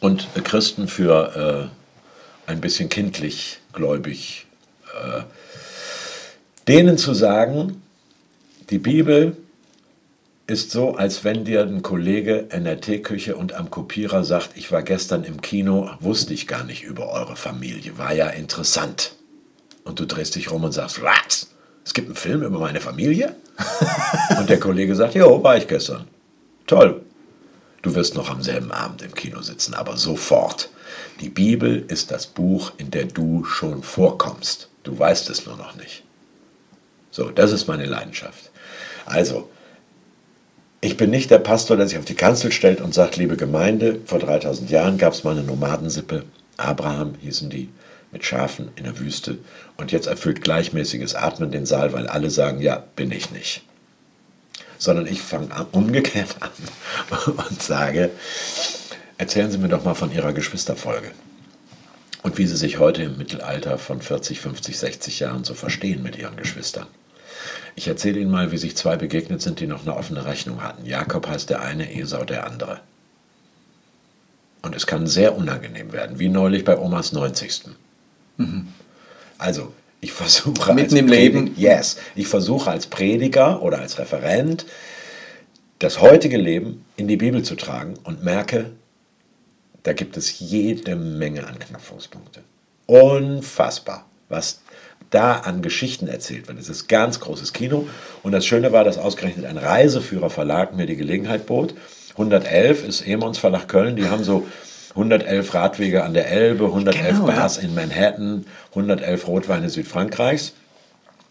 und 0.00 0.28
Christen 0.44 0.88
für... 0.88 1.70
Äh, 1.70 1.84
ein 2.46 2.60
bisschen 2.60 2.88
kindlich 2.88 3.58
gläubig, 3.72 4.46
äh, 4.94 5.22
denen 6.68 6.98
zu 6.98 7.14
sagen, 7.14 7.82
die 8.70 8.78
Bibel 8.78 9.36
ist 10.46 10.70
so, 10.70 10.94
als 10.94 11.24
wenn 11.24 11.44
dir 11.44 11.62
ein 11.62 11.82
Kollege 11.82 12.48
in 12.52 12.64
der 12.64 12.80
Teeküche 12.80 13.36
und 13.36 13.54
am 13.54 13.70
Kopierer 13.70 14.24
sagt, 14.24 14.50
ich 14.56 14.70
war 14.70 14.82
gestern 14.82 15.24
im 15.24 15.40
Kino, 15.40 15.90
wusste 16.00 16.34
ich 16.34 16.46
gar 16.46 16.64
nicht 16.64 16.82
über 16.82 17.08
eure 17.08 17.36
Familie, 17.36 17.96
war 17.96 18.12
ja 18.12 18.28
interessant. 18.28 19.12
Und 19.84 20.00
du 20.00 20.06
drehst 20.06 20.34
dich 20.34 20.50
rum 20.50 20.64
und 20.64 20.72
sagst, 20.72 21.02
was? 21.02 21.48
Es 21.84 21.94
gibt 21.94 22.08
einen 22.08 22.16
Film 22.16 22.42
über 22.42 22.58
meine 22.58 22.80
Familie? 22.80 23.34
und 24.38 24.48
der 24.48 24.60
Kollege 24.60 24.94
sagt, 24.94 25.14
jo, 25.14 25.42
war 25.42 25.56
ich 25.56 25.66
gestern. 25.66 26.06
Toll. 26.66 27.02
Du 27.82 27.94
wirst 27.94 28.14
noch 28.14 28.30
am 28.30 28.42
selben 28.42 28.72
Abend 28.72 29.02
im 29.02 29.14
Kino 29.14 29.42
sitzen, 29.42 29.74
aber 29.74 29.96
sofort. 29.96 30.70
Die 31.20 31.28
Bibel 31.28 31.84
ist 31.88 32.10
das 32.10 32.26
Buch, 32.26 32.72
in 32.78 32.90
der 32.90 33.04
du 33.04 33.44
schon 33.44 33.82
vorkommst. 33.82 34.68
Du 34.82 34.98
weißt 34.98 35.30
es 35.30 35.46
nur 35.46 35.56
noch 35.56 35.74
nicht. 35.76 36.02
So, 37.10 37.30
das 37.30 37.52
ist 37.52 37.68
meine 37.68 37.86
Leidenschaft. 37.86 38.50
Also, 39.06 39.50
ich 40.84 40.96
bin 40.96 41.10
nicht 41.10 41.30
der 41.30 41.38
Pastor, 41.38 41.76
der 41.76 41.88
sich 41.88 41.98
auf 41.98 42.04
die 42.04 42.14
Kanzel 42.14 42.52
stellt 42.52 42.80
und 42.80 42.92
sagt, 42.94 43.16
liebe 43.16 43.36
Gemeinde, 43.36 44.00
vor 44.04 44.18
3000 44.18 44.70
Jahren 44.70 44.98
gab 44.98 45.14
es 45.14 45.24
mal 45.24 45.32
eine 45.32 45.42
Nomadensippe, 45.42 46.24
Abraham 46.56 47.14
hießen 47.20 47.50
die, 47.50 47.70
mit 48.12 48.24
Schafen 48.24 48.68
in 48.76 48.84
der 48.84 48.98
Wüste. 48.98 49.38
Und 49.76 49.92
jetzt 49.92 50.06
erfüllt 50.06 50.42
gleichmäßiges 50.42 51.14
Atmen 51.14 51.50
den 51.50 51.66
Saal, 51.66 51.92
weil 51.92 52.06
alle 52.06 52.30
sagen, 52.30 52.60
ja, 52.60 52.84
bin 52.96 53.10
ich 53.10 53.30
nicht. 53.30 53.62
Sondern 54.78 55.06
ich 55.06 55.22
fange 55.22 55.48
umgekehrt 55.72 56.36
an 56.40 57.32
und 57.48 57.62
sage, 57.62 58.10
Erzählen 59.16 59.50
Sie 59.50 59.58
mir 59.58 59.68
doch 59.68 59.84
mal 59.84 59.94
von 59.94 60.12
Ihrer 60.12 60.32
Geschwisterfolge 60.32 61.12
und 62.22 62.36
wie 62.36 62.46
Sie 62.46 62.56
sich 62.56 62.78
heute 62.78 63.04
im 63.04 63.16
Mittelalter 63.16 63.78
von 63.78 64.02
40, 64.02 64.40
50, 64.40 64.76
60 64.76 65.20
Jahren 65.20 65.44
so 65.44 65.54
verstehen 65.54 66.02
mit 66.02 66.16
Ihren 66.16 66.36
Geschwistern. 66.36 66.88
Ich 67.76 67.88
erzähle 67.88 68.20
Ihnen 68.20 68.30
mal, 68.30 68.52
wie 68.52 68.58
sich 68.58 68.76
zwei 68.76 68.96
begegnet 68.96 69.42
sind, 69.42 69.60
die 69.60 69.66
noch 69.66 69.82
eine 69.82 69.96
offene 69.96 70.24
Rechnung 70.24 70.62
hatten. 70.62 70.86
Jakob 70.86 71.26
heißt 71.26 71.50
der 71.50 71.62
eine, 71.62 71.94
Esau 71.94 72.24
der 72.24 72.46
andere. 72.46 72.80
Und 74.62 74.74
es 74.74 74.86
kann 74.86 75.06
sehr 75.06 75.36
unangenehm 75.36 75.92
werden, 75.92 76.18
wie 76.18 76.28
neulich 76.28 76.64
bei 76.64 76.78
Omas 76.78 77.12
90. 77.12 77.64
Mhm. 78.36 78.68
Also, 79.38 79.72
ich 80.00 80.12
versuche 80.12 80.72
Mitten 80.72 80.96
im 80.96 81.08
Leben. 81.08 81.54
Yes, 81.56 81.96
ich 82.14 82.28
versuche 82.28 82.70
als 82.70 82.86
Prediger 82.86 83.62
oder 83.62 83.80
als 83.80 83.98
Referent 83.98 84.66
das 85.78 86.00
heutige 86.00 86.36
Leben 86.36 86.84
in 86.96 87.08
die 87.08 87.16
Bibel 87.16 87.42
zu 87.42 87.56
tragen 87.56 87.94
und 88.04 88.22
merke, 88.22 88.70
da 89.82 89.92
gibt 89.92 90.16
es 90.16 90.38
jede 90.38 90.96
Menge 90.96 91.46
Anknüpfungspunkte. 91.46 92.42
Unfassbar, 92.86 94.06
was 94.28 94.60
da 95.14 95.36
an 95.36 95.62
Geschichten 95.62 96.08
erzählt 96.08 96.48
wird. 96.48 96.58
Es 96.58 96.68
ist 96.68 96.88
ganz 96.88 97.20
großes 97.20 97.52
Kino. 97.52 97.86
Und 98.22 98.32
das 98.32 98.44
Schöne 98.44 98.72
war, 98.72 98.84
dass 98.84 98.98
ausgerechnet 98.98 99.46
ein 99.46 99.58
Reiseführerverlag 99.58 100.74
mir 100.74 100.86
die 100.86 100.96
Gelegenheit 100.96 101.46
bot. 101.46 101.74
111 102.12 102.86
ist 102.86 103.06
Emons 103.06 103.38
Verlag 103.38 103.68
Köln. 103.68 103.96
Die 103.96 104.08
haben 104.08 104.24
so 104.24 104.46
111 104.90 105.54
Radwege 105.54 106.04
an 106.04 106.14
der 106.14 106.28
Elbe, 106.28 106.66
111 106.66 107.08
genau, 107.08 107.26
Bars 107.26 107.56
ja. 107.56 107.62
in 107.62 107.74
Manhattan, 107.74 108.46
111 108.70 109.26
Rotweine 109.26 109.70
Südfrankreichs. 109.70 110.54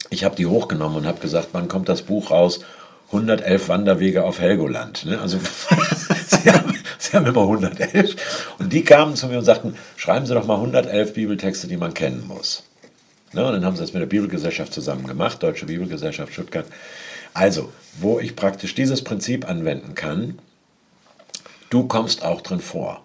Ich 0.09 0.23
habe 0.23 0.35
die 0.35 0.45
hochgenommen 0.45 0.97
und 0.97 1.07
habe 1.07 1.19
gesagt, 1.19 1.49
wann 1.53 1.67
kommt 1.67 1.89
das 1.89 2.01
Buch 2.01 2.31
raus? 2.31 2.61
111 3.07 3.69
Wanderwege 3.69 4.23
auf 4.23 4.39
Helgoland. 4.39 5.05
Ne? 5.05 5.19
Also 5.19 5.39
sie, 6.27 6.51
haben, 6.51 6.73
sie 6.97 7.15
haben 7.15 7.25
immer 7.25 7.41
111. 7.41 8.15
Und 8.59 8.73
die 8.73 8.83
kamen 8.83 9.15
zu 9.15 9.27
mir 9.27 9.37
und 9.37 9.45
sagten, 9.45 9.75
schreiben 9.95 10.25
Sie 10.25 10.33
doch 10.33 10.45
mal 10.45 10.55
111 10.55 11.13
Bibeltexte, 11.13 11.67
die 11.67 11.77
man 11.77 11.93
kennen 11.93 12.25
muss. 12.27 12.63
Ne? 13.33 13.45
Und 13.45 13.53
dann 13.53 13.65
haben 13.65 13.75
sie 13.75 13.81
das 13.81 13.93
mit 13.93 14.01
der 14.01 14.07
Bibelgesellschaft 14.07 14.73
zusammen 14.73 15.07
gemacht, 15.07 15.41
Deutsche 15.41 15.65
Bibelgesellschaft 15.65 16.33
Stuttgart. 16.33 16.65
Also, 17.33 17.71
wo 17.99 18.19
ich 18.19 18.35
praktisch 18.35 18.75
dieses 18.75 19.03
Prinzip 19.03 19.49
anwenden 19.49 19.95
kann, 19.95 20.39
du 21.69 21.87
kommst 21.87 22.23
auch 22.23 22.41
drin 22.41 22.59
vor. 22.59 23.03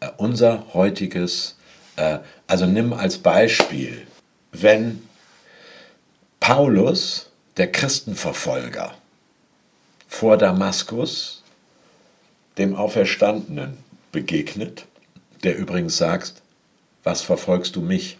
Äh, 0.00 0.08
unser 0.16 0.72
heutiges, 0.74 1.56
äh, 1.96 2.18
also 2.46 2.66
nimm 2.66 2.92
als 2.92 3.18
Beispiel, 3.18 4.06
wenn 4.52 5.02
Paulus 6.40 7.30
der 7.56 7.72
Christenverfolger 7.72 8.94
vor 10.06 10.36
Damaskus 10.36 11.42
dem 12.58 12.76
Auferstandenen 12.76 13.78
begegnet, 14.12 14.86
der 15.42 15.56
übrigens 15.56 15.96
sagt, 15.96 16.34
was 17.02 17.22
verfolgst 17.22 17.76
du 17.76 17.80
mich? 17.80 18.18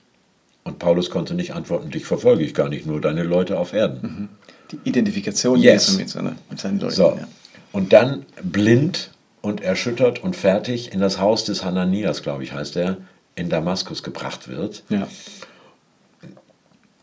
Und 0.66 0.80
Paulus 0.80 1.10
konnte 1.10 1.34
nicht 1.34 1.54
antworten, 1.54 1.90
dich 1.90 2.06
verfolge 2.06 2.42
ich 2.42 2.52
gar 2.52 2.68
nicht, 2.68 2.86
nur 2.86 3.00
deine 3.00 3.22
Leute 3.22 3.56
auf 3.56 3.72
Erden. 3.72 4.00
Mhm. 4.02 4.28
Die 4.72 4.88
Identifikation 4.88 5.60
yes. 5.60 5.96
mit, 5.96 6.08
seiner, 6.08 6.34
mit 6.50 6.58
seinen 6.58 6.80
Leuten. 6.80 6.94
So. 6.94 7.16
Ja. 7.16 7.28
Und 7.70 7.92
dann 7.92 8.26
blind 8.42 9.10
und 9.42 9.60
erschüttert 9.60 10.18
und 10.24 10.34
fertig 10.34 10.92
in 10.92 10.98
das 10.98 11.20
Haus 11.20 11.44
des 11.44 11.64
Hananias, 11.64 12.22
glaube 12.22 12.42
ich, 12.42 12.52
heißt 12.52 12.76
er, 12.76 12.96
in 13.36 13.48
Damaskus 13.48 14.02
gebracht 14.02 14.48
wird. 14.48 14.82
Ja. 14.88 15.06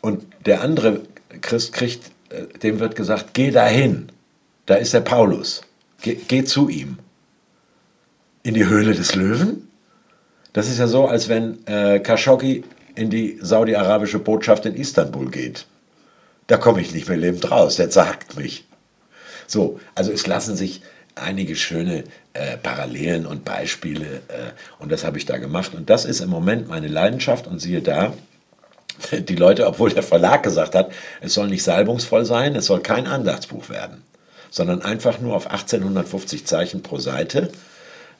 Und 0.01 0.25
der 0.45 0.61
andere 0.61 1.03
Christ 1.39 1.71
kriegt 1.71 2.11
äh, 2.33 2.47
dem 2.59 2.81
wird 2.81 2.97
gesagt, 2.97 3.33
geh 3.33 3.51
dahin. 3.51 4.09
Da 4.65 4.75
ist 4.75 4.93
der 4.93 5.01
Paulus. 5.01 5.61
Geh, 6.01 6.17
geh 6.27 6.43
zu 6.43 6.67
ihm. 6.67 6.97
In 8.43 8.55
die 8.55 8.65
Höhle 8.65 8.93
des 8.93 9.15
Löwen? 9.15 9.69
Das 10.51 10.67
ist 10.67 10.79
ja 10.79 10.87
so, 10.87 11.07
als 11.07 11.29
wenn 11.29 11.65
äh, 11.65 11.99
Khashoggi 11.99 12.65
in 12.95 13.09
die 13.09 13.37
saudi-arabische 13.41 14.19
Botschaft 14.19 14.65
in 14.65 14.75
Istanbul 14.75 15.29
geht. 15.29 15.65
Da 16.47 16.57
komme 16.57 16.81
ich 16.81 16.93
nicht 16.93 17.07
mehr 17.07 17.17
lebend 17.17 17.49
raus, 17.49 17.77
der 17.77 17.89
zerhackt 17.89 18.37
mich. 18.37 18.65
So, 19.47 19.79
also 19.95 20.11
es 20.11 20.27
lassen 20.27 20.55
sich 20.55 20.81
einige 21.15 21.55
schöne 21.55 22.03
äh, 22.33 22.57
Parallelen 22.57 23.25
und 23.25 23.45
Beispiele 23.45 24.21
äh, 24.27 24.51
und 24.79 24.91
das 24.91 25.03
habe 25.03 25.17
ich 25.17 25.25
da 25.25 25.37
gemacht 25.37 25.73
und 25.75 25.89
das 25.89 26.05
ist 26.05 26.21
im 26.21 26.29
Moment 26.29 26.67
meine 26.67 26.87
Leidenschaft 26.87 27.45
und 27.45 27.59
siehe 27.59 27.81
da, 27.81 28.13
die 29.11 29.35
Leute, 29.35 29.67
obwohl 29.67 29.91
der 29.91 30.03
Verlag 30.03 30.43
gesagt 30.43 30.75
hat, 30.75 30.91
es 31.21 31.33
soll 31.33 31.47
nicht 31.47 31.63
salbungsvoll 31.63 32.25
sein, 32.25 32.55
es 32.55 32.65
soll 32.65 32.81
kein 32.81 33.07
Andachtsbuch 33.07 33.69
werden, 33.69 34.01
sondern 34.49 34.81
einfach 34.81 35.19
nur 35.19 35.35
auf 35.35 35.47
1850 35.47 36.45
Zeichen 36.45 36.83
pro 36.83 36.97
Seite. 36.97 37.51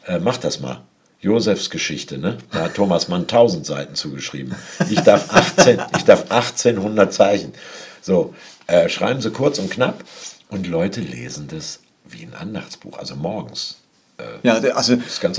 Äh, 0.05 0.19
mach 0.19 0.37
das 0.37 0.59
mal. 0.59 0.81
Josefs 1.23 1.69
Geschichte, 1.69 2.17
ne? 2.17 2.37
Da 2.51 2.63
hat 2.63 2.75
Thomas 2.75 3.07
Mann 3.07 3.21
1000 3.21 3.65
Seiten 3.65 3.95
zugeschrieben. 3.95 4.55
Ich 4.89 4.99
darf, 4.99 5.33
18, 5.33 5.79
ich 5.95 6.03
darf 6.03 6.29
1800 6.29 7.13
Zeichen. 7.13 7.53
So, 8.01 8.35
äh, 8.67 8.89
schreiben 8.89 9.21
Sie 9.21 9.31
kurz 9.31 9.57
und 9.57 9.71
knapp 9.71 10.03
und 10.49 10.67
Leute 10.67 10.99
lesen 10.99 11.47
das 11.47 11.79
wie 12.03 12.23
ein 12.23 12.33
Andachtsbuch, 12.33 12.99
also 12.99 13.15
morgens. 13.15 13.77
Äh, 14.17 14.23
ja, 14.45 14.55
also 14.75 14.97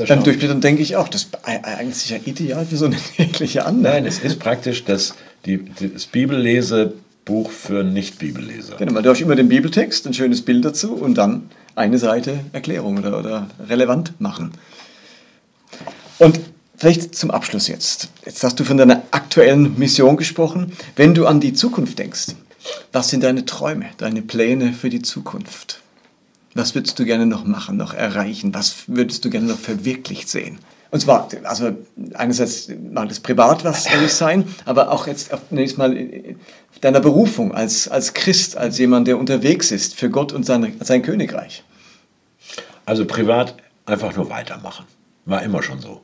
beim 0.09 0.25
Durchblättern 0.25 0.62
denke 0.62 0.81
ich 0.81 0.97
auch, 0.97 1.09
das 1.09 1.25
ist 1.25 1.38
eigentlich 1.42 2.09
ja 2.09 2.16
ideal 2.25 2.64
für 2.64 2.79
so 2.79 2.87
eine 2.87 2.97
tägliche 3.16 3.66
Annahme. 3.66 3.97
Nein, 3.97 4.07
es 4.07 4.20
ist 4.20 4.38
praktisch 4.38 4.85
das, 4.85 5.14
die, 5.44 5.66
das 5.92 6.07
Bibellesebuch 6.07 7.51
für 7.51 7.85
Nicht-Bibelleser. 7.85 8.77
Genau, 8.79 8.92
man 8.94 9.05
darf 9.05 9.20
immer 9.20 9.37
den 9.37 9.51
Bibeltext, 9.51 10.07
ein 10.07 10.14
schönes 10.14 10.40
Bild 10.40 10.64
dazu 10.64 10.94
und 10.94 11.16
dann 11.16 11.51
eine 11.77 11.99
Seite 11.99 12.40
Erklärung 12.53 12.99
oder, 12.99 13.18
oder 13.18 13.49
relevant 13.68 14.18
machen. 14.18 14.53
Und 16.18 16.40
Vielleicht 16.77 17.14
zum 17.14 17.31
Abschluss 17.31 17.68
jetzt. 17.68 18.09
Jetzt 18.27 18.42
hast 18.42 18.59
du 18.59 18.64
von 18.64 18.77
deiner 18.77 19.03
aktuellen 19.12 19.79
Mission 19.79 20.16
gesprochen. 20.16 20.72
Wenn 20.96 21.14
du 21.14 21.27
an 21.27 21.40
die 21.40 21.53
Zukunft 21.53 21.98
denkst, 21.98 22.35
was 22.92 23.11
sind 23.11 23.22
deine 23.22 23.44
Träume, 23.44 23.87
deine 23.98 24.22
Pläne 24.22 24.72
für 24.72 24.90
die 24.90 25.03
Zukunft? 25.03 25.81
Was 26.55 26.74
würdest 26.74 26.98
du 26.98 27.05
gerne 27.05 27.27
noch 27.27 27.44
machen, 27.44 27.77
noch 27.77 27.94
erreichen? 27.94 28.55
Was 28.55 28.85
würdest 28.87 29.24
du 29.24 29.31
gerne 29.31 29.46
noch 29.46 29.59
verwirklicht 29.59 30.29
sehen? 30.29 30.59
Und 30.90 31.00
zwar, 31.00 31.29
also 31.44 31.72
einerseits 32.14 32.68
mag 32.92 33.09
das 33.09 33.18
privat 33.18 33.64
was 33.64 33.88
sein, 34.16 34.44
aber 34.64 34.92
auch 34.92 35.09
jetzt 35.09 35.31
nächstes 35.50 35.79
Mal 35.79 35.96
deiner 36.81 37.00
Berufung 37.00 37.53
als, 37.53 37.88
als 37.88 38.14
Christ, 38.14 38.57
als 38.57 38.79
jemand, 38.79 39.09
der 39.09 39.18
unterwegs 39.18 39.72
ist 39.72 39.94
für 39.94 40.11
Gott 40.11 40.33
und 40.33 40.46
seine, 40.46 40.72
sein 40.81 41.03
Königreich. 41.03 41.64
Also 42.85 43.07
privat 43.07 43.57
einfach 43.87 44.14
nur 44.14 44.31
weitermachen. 44.31 44.85
War 45.27 45.43
immer 45.43 45.63
schon 45.63 45.81
so. 45.81 46.01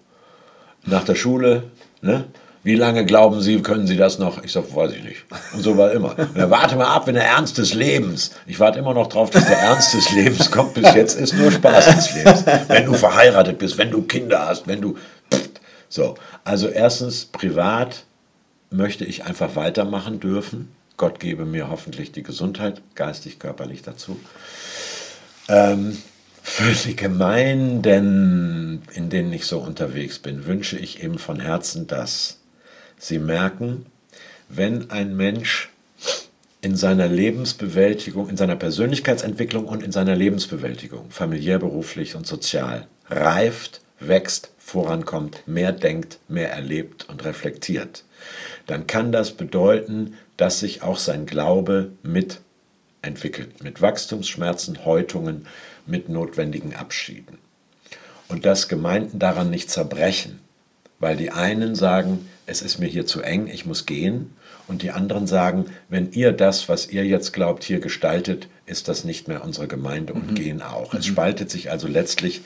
Nach 0.85 1.05
der 1.05 1.15
Schule, 1.15 1.65
ne? 2.01 2.25
Wie 2.63 2.75
lange 2.75 3.07
glauben 3.07 3.41
Sie, 3.41 3.63
können 3.63 3.87
Sie 3.87 3.97
das 3.97 4.19
noch? 4.19 4.45
Ich 4.45 4.53
sage, 4.53 4.75
weiß 4.75 4.93
ich 4.93 5.03
nicht. 5.03 5.25
Und 5.55 5.63
so 5.63 5.79
war 5.79 5.93
immer. 5.93 6.15
Na, 6.35 6.51
warte 6.51 6.77
mal 6.77 6.95
ab, 6.95 7.07
wenn 7.07 7.15
der 7.15 7.25
Ernst 7.25 7.57
des 7.57 7.73
Lebens. 7.73 8.33
Ich 8.47 8.61
warte 8.61 8.79
immer 8.79 8.93
noch 8.93 9.07
drauf, 9.07 9.31
dass 9.31 9.47
der 9.47 9.59
Ernst 9.59 9.95
des 9.95 10.13
Lebens 10.13 10.51
kommt. 10.51 10.75
Bis 10.75 10.95
jetzt 10.95 11.19
ist 11.19 11.33
nur 11.33 11.51
Spaß 11.51 11.87
des 11.87 12.15
Lebens. 12.15 12.45
Wenn 12.69 12.85
du 12.85 12.93
verheiratet 12.93 13.59
bist, 13.59 13.79
wenn 13.79 13.91
du 13.91 14.03
Kinder 14.03 14.47
hast, 14.47 14.67
wenn 14.67 14.83
du. 14.83 14.99
So. 15.89 16.17
Also, 16.45 16.69
erstens, 16.69 17.25
privat 17.25 18.05
möchte 18.71 19.07
ich 19.07 19.25
einfach 19.25 19.57
weitermachen 19.57 20.21
dürfen. 20.21 20.69
Gott 20.99 21.19
gebe 21.19 21.47
mir 21.47 21.71
hoffentlich 21.71 22.13
die 22.13 22.23
Gesundheit, 22.23 22.83
geistig, 22.95 23.39
körperlich 23.39 23.81
dazu. 23.81 24.21
Ähm, 25.49 25.97
für 26.51 26.89
die 26.89 26.97
Gemeinden, 26.97 28.83
in 28.93 29.09
denen 29.09 29.33
ich 29.33 29.47
so 29.47 29.61
unterwegs 29.61 30.19
bin, 30.19 30.47
wünsche 30.47 30.77
ich 30.77 31.03
eben 31.03 31.19
von 31.19 31.39
Herzen, 31.39 31.87
dass 31.87 32.41
Sie 32.99 33.21
merken, 33.21 33.87
wenn 34.49 34.91
ein 34.91 35.17
Mensch 35.17 35.71
in 36.61 36.75
seiner 36.77 37.07
Lebensbewältigung, 37.07 38.29
in 38.29 38.37
seiner 38.37 38.57
Persönlichkeitsentwicklung 38.57 39.65
und 39.65 39.85
in 39.85 39.93
seiner 39.93 40.17
Lebensbewältigung, 40.17 41.11
familiär, 41.11 41.61
beruflich 41.61 42.17
und 42.17 42.27
sozial, 42.27 42.89
reift, 43.09 43.81
wächst, 44.01 44.51
vorankommt, 44.59 45.47
mehr 45.47 45.73
denkt, 45.73 46.19
mehr 46.29 46.53
erlebt 46.53 47.09
und 47.09 47.25
reflektiert, 47.25 48.05
dann 48.67 48.89
kann 48.89 49.13
das 49.13 49.31
bedeuten, 49.31 50.15
dass 50.37 50.61
sich 50.61 50.83
auch 50.83 50.99
sein 50.99 51.27
Glaube 51.27 51.93
mitentwickelt, 52.03 53.63
mit 53.63 53.81
Wachstumsschmerzen, 53.81 54.85
Häutungen, 54.85 55.47
mit 55.87 56.09
notwendigen 56.09 56.75
Abschieden. 56.75 57.39
Und 58.29 58.45
dass 58.47 58.69
Gemeinden 58.69 59.19
daran 59.19 59.51
nicht 59.51 59.71
zerbrechen, 59.71 60.41
weil 61.01 61.17
die 61.17 61.31
einen 61.31 61.75
sagen, 61.75 62.29
es 62.47 62.63
ist 62.63 62.79
mir 62.79 62.87
hier 62.87 63.07
zu 63.07 63.23
eng, 63.23 63.49
ich 63.49 63.67
muss 63.67 63.87
gehen. 63.87 64.35
Und 64.69 64.83
die 64.83 64.93
anderen 64.93 65.27
sagen, 65.27 65.67
wenn 65.89 66.13
ihr 66.13 66.33
das, 66.33 66.69
was 66.69 66.89
ihr 66.89 67.05
jetzt 67.05 67.33
glaubt, 67.33 67.65
hier 67.65 67.81
gestaltet, 67.81 68.49
ist 68.67 68.87
das 68.87 69.05
nicht 69.05 69.27
mehr 69.27 69.43
unsere 69.43 69.67
Gemeinde 69.67 70.13
und 70.13 70.31
mhm. 70.31 70.35
gehen 70.37 70.63
auch. 70.63 70.95
Es 70.95 71.07
mhm. 71.07 71.13
spaltet 71.13 71.51
sich 71.51 71.71
also 71.71 71.89
letztlich 71.89 72.43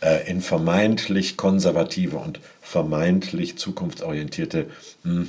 äh, 0.00 0.28
in 0.30 0.40
vermeintlich 0.40 1.36
konservative 1.36 2.16
und 2.16 2.40
vermeintlich 2.62 3.58
zukunftsorientierte, 3.58 4.66
mh, 5.02 5.12
hm, 5.12 5.28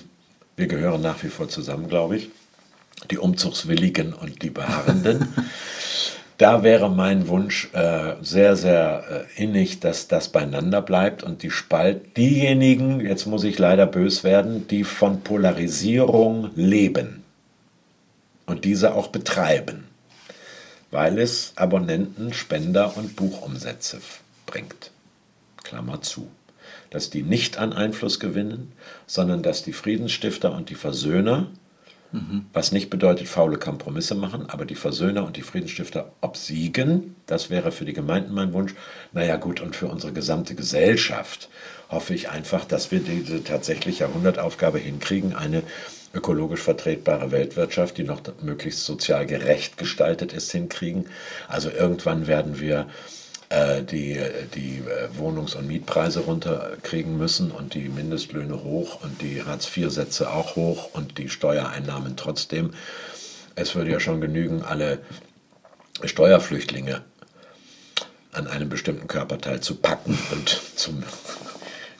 wir 0.56 0.68
gehören 0.68 1.02
nach 1.02 1.24
wie 1.24 1.30
vor 1.30 1.50
zusammen, 1.50 1.90
glaube 1.90 2.18
ich, 2.18 2.30
die 3.10 3.18
Umzugswilligen 3.18 4.14
und 4.14 4.42
die 4.44 4.52
Beharrenden. 4.52 5.28
da 6.42 6.64
wäre 6.64 6.90
mein 6.90 7.28
Wunsch 7.28 7.70
äh, 7.74 8.16
sehr, 8.22 8.56
sehr 8.56 9.28
äh, 9.38 9.44
innig, 9.44 9.80
dass 9.80 10.08
das 10.08 10.30
beieinander 10.30 10.82
bleibt 10.82 11.22
und 11.22 11.44
die 11.44 11.52
Spalt, 11.52 12.18
diejenigen, 12.18 13.00
jetzt 13.00 13.28
muss 13.28 13.44
ich 13.44 13.60
leider 13.60 13.86
bös 13.86 14.24
werden, 14.24 14.68
die 14.68 14.84
von 14.84 15.22
Polarisierung 15.22 16.50
leben 16.56 17.24
und 18.48 18.66
diese 18.66 18.96
auch 18.96 19.10
betreiben, 19.10 19.84
weil 20.90 21.20
es 21.20 21.54
Abonnenten, 21.58 22.34
Spender 22.34 22.98
und 22.98 23.16
Buchumsätze 23.16 24.00
bringt. 24.48 24.90
Klammer 25.64 26.02
zu. 26.02 26.28
Dass 26.90 27.12
die 27.12 27.22
nicht 27.22 27.60
an 27.60 27.72
Einfluss 27.72 28.20
gewinnen, 28.20 28.72
sondern 29.06 29.44
dass 29.44 29.62
die 29.62 29.74
Friedensstifter 29.74 30.52
und 30.54 30.72
die 30.72 30.76
Versöhner 30.76 31.52
Was 32.52 32.74
nicht 32.74 32.90
bedeutet, 32.90 33.30
faule 33.30 33.58
Kompromisse 33.58 34.16
machen, 34.16 34.50
aber 34.50 34.66
die 34.66 34.76
Versöhner 34.76 35.26
und 35.26 35.38
die 35.38 35.44
Friedensstifter 35.44 36.12
obsiegen. 36.20 37.16
Das 37.26 37.50
wäre 37.50 37.72
für 37.72 37.86
die 37.86 37.94
Gemeinden 37.94 38.34
mein 38.34 38.52
Wunsch. 38.52 38.76
Naja, 39.14 39.38
gut, 39.38 39.62
und 39.62 39.78
für 39.78 39.88
unsere 39.88 40.12
gesamte 40.12 40.54
Gesellschaft 40.54 41.50
hoffe 41.90 42.14
ich 42.14 42.30
einfach, 42.30 42.66
dass 42.66 42.92
wir 42.92 43.00
diese 43.00 43.44
tatsächlich 43.44 44.00
Jahrhundertaufgabe 44.00 44.80
hinkriegen, 44.80 45.36
eine 45.36 45.64
ökologisch 46.14 46.62
vertretbare 46.62 47.32
Weltwirtschaft, 47.32 47.98
die 47.98 48.04
noch 48.04 48.22
möglichst 48.42 48.86
sozial 48.86 49.26
gerecht 49.26 49.78
gestaltet 49.78 50.34
ist, 50.34 50.52
hinkriegen. 50.52 51.06
Also 51.48 51.70
irgendwann 51.70 52.28
werden 52.28 52.60
wir 52.60 52.88
die, 53.84 54.20
die 54.56 54.78
äh, 54.78 55.10
Wohnungs- 55.18 55.56
und 55.56 55.68
Mietpreise 55.68 56.22
runterkriegen 56.22 57.18
müssen 57.18 57.52
und 57.52 57.74
die 57.74 57.90
Mindestlöhne 57.90 58.64
hoch 58.64 59.04
und 59.04 59.22
die 59.22 59.44
Hartz-IV-Sätze 59.44 60.32
auch 60.32 60.56
hoch 60.56 60.90
und 60.94 61.18
die 61.18 61.30
Steuereinnahmen 61.30 62.16
trotzdem. 62.16 62.72
Es 63.56 63.76
würde 63.76 63.92
ja 63.92 64.00
schon 64.00 64.22
genügen, 64.22 64.64
alle 64.64 65.00
Steuerflüchtlinge 66.04 67.02
an 68.32 68.48
einem 68.48 68.70
bestimmten 68.70 69.08
Körperteil 69.08 69.60
zu 69.60 69.76
packen 69.76 70.18
und 70.32 70.62
zum 70.76 71.04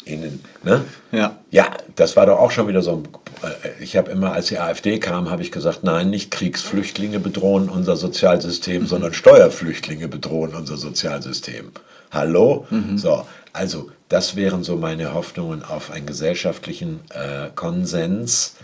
ihnen. 0.06 0.44
Ne? 0.64 0.86
Ja. 1.12 1.38
ja, 1.52 1.70
das 1.96 2.16
war 2.16 2.26
doch 2.26 2.40
auch 2.40 2.52
schon 2.52 2.68
wieder 2.68 2.82
so 2.82 2.94
ein. 2.94 3.08
Äh, 3.42 3.84
ich 3.84 3.98
habe 3.98 4.12
immer, 4.12 4.34
als 4.34 4.48
die 4.48 4.60
AfD 4.60 5.00
kam, 5.00 5.30
habe 5.30 5.42
ich 5.42 5.52
gesagt, 5.52 5.84
nein, 5.84 6.10
nicht 6.10 6.32
Kriegsflüchtlinge 6.32 7.20
bedrohen 7.20 7.70
unser 7.70 7.96
Sozialsystem, 7.96 8.84
mhm. 8.84 8.88
sondern 8.88 9.14
Steuerflüchtlinge 9.14 10.08
bedrohen 10.08 10.56
unser 10.56 10.78
Sozialsystem. 10.78 11.72
Hallo? 12.12 12.68
Mhm. 12.70 12.98
So, 12.98 13.26
also 13.54 13.90
das 14.10 14.36
wären 14.36 14.64
so 14.64 14.76
meine 14.76 15.14
Hoffnungen 15.14 15.64
auf 15.64 15.92
einen 15.92 16.06
gesellschaftlichen 16.06 17.00
äh, 17.10 17.50
Konsens, 17.56 18.56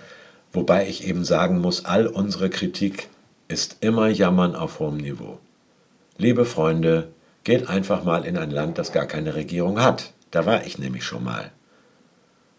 wobei 0.51 0.87
ich 0.87 1.07
eben 1.07 1.23
sagen 1.23 1.59
muss, 1.59 1.85
all 1.85 2.07
unsere 2.07 2.49
Kritik 2.49 3.07
ist 3.47 3.77
immer 3.79 4.09
Jammern 4.09 4.55
auf 4.55 4.79
hohem 4.79 4.97
Niveau. 4.97 5.39
Liebe 6.17 6.45
Freunde, 6.45 7.09
geht 7.43 7.69
einfach 7.69 8.03
mal 8.03 8.25
in 8.25 8.37
ein 8.37 8.51
Land, 8.51 8.77
das 8.77 8.91
gar 8.91 9.05
keine 9.05 9.35
Regierung 9.35 9.81
hat. 9.81 10.11
Da 10.31 10.45
war 10.45 10.65
ich 10.65 10.77
nämlich 10.79 11.05
schon 11.05 11.23
mal. 11.23 11.51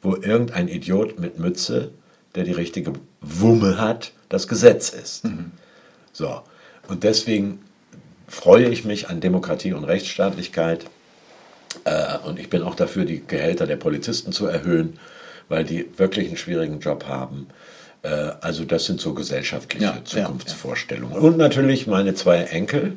Wo 0.00 0.16
irgendein 0.16 0.68
Idiot 0.68 1.18
mit 1.20 1.38
Mütze, 1.38 1.90
der 2.34 2.44
die 2.44 2.52
richtige 2.52 2.92
Wumme 3.20 3.78
hat, 3.78 4.12
das 4.28 4.48
Gesetz 4.48 4.90
ist. 4.90 5.24
Mhm. 5.24 5.52
So. 6.12 6.42
Und 6.88 7.04
deswegen 7.04 7.60
freue 8.26 8.68
ich 8.68 8.84
mich 8.84 9.08
an 9.08 9.20
Demokratie 9.20 9.72
und 9.72 9.84
Rechtsstaatlichkeit. 9.84 10.86
Äh, 11.84 12.18
und 12.24 12.38
ich 12.38 12.50
bin 12.50 12.62
auch 12.62 12.74
dafür, 12.74 13.04
die 13.04 13.26
Gehälter 13.26 13.66
der 13.66 13.76
Polizisten 13.76 14.32
zu 14.32 14.46
erhöhen, 14.46 14.98
weil 15.48 15.64
die 15.64 15.86
wirklich 15.96 16.28
einen 16.28 16.36
schwierigen 16.36 16.80
Job 16.80 17.06
haben. 17.06 17.48
Äh, 18.02 18.08
also 18.08 18.64
das 18.64 18.84
sind 18.84 19.00
so 19.00 19.14
gesellschaftliche 19.14 19.84
ja, 19.84 20.04
Zukunftsvorstellungen. 20.04 21.14
Ja, 21.14 21.20
ja. 21.20 21.26
Und 21.26 21.38
natürlich 21.38 21.86
meine 21.86 22.14
zwei 22.14 22.38
Enkel 22.38 22.96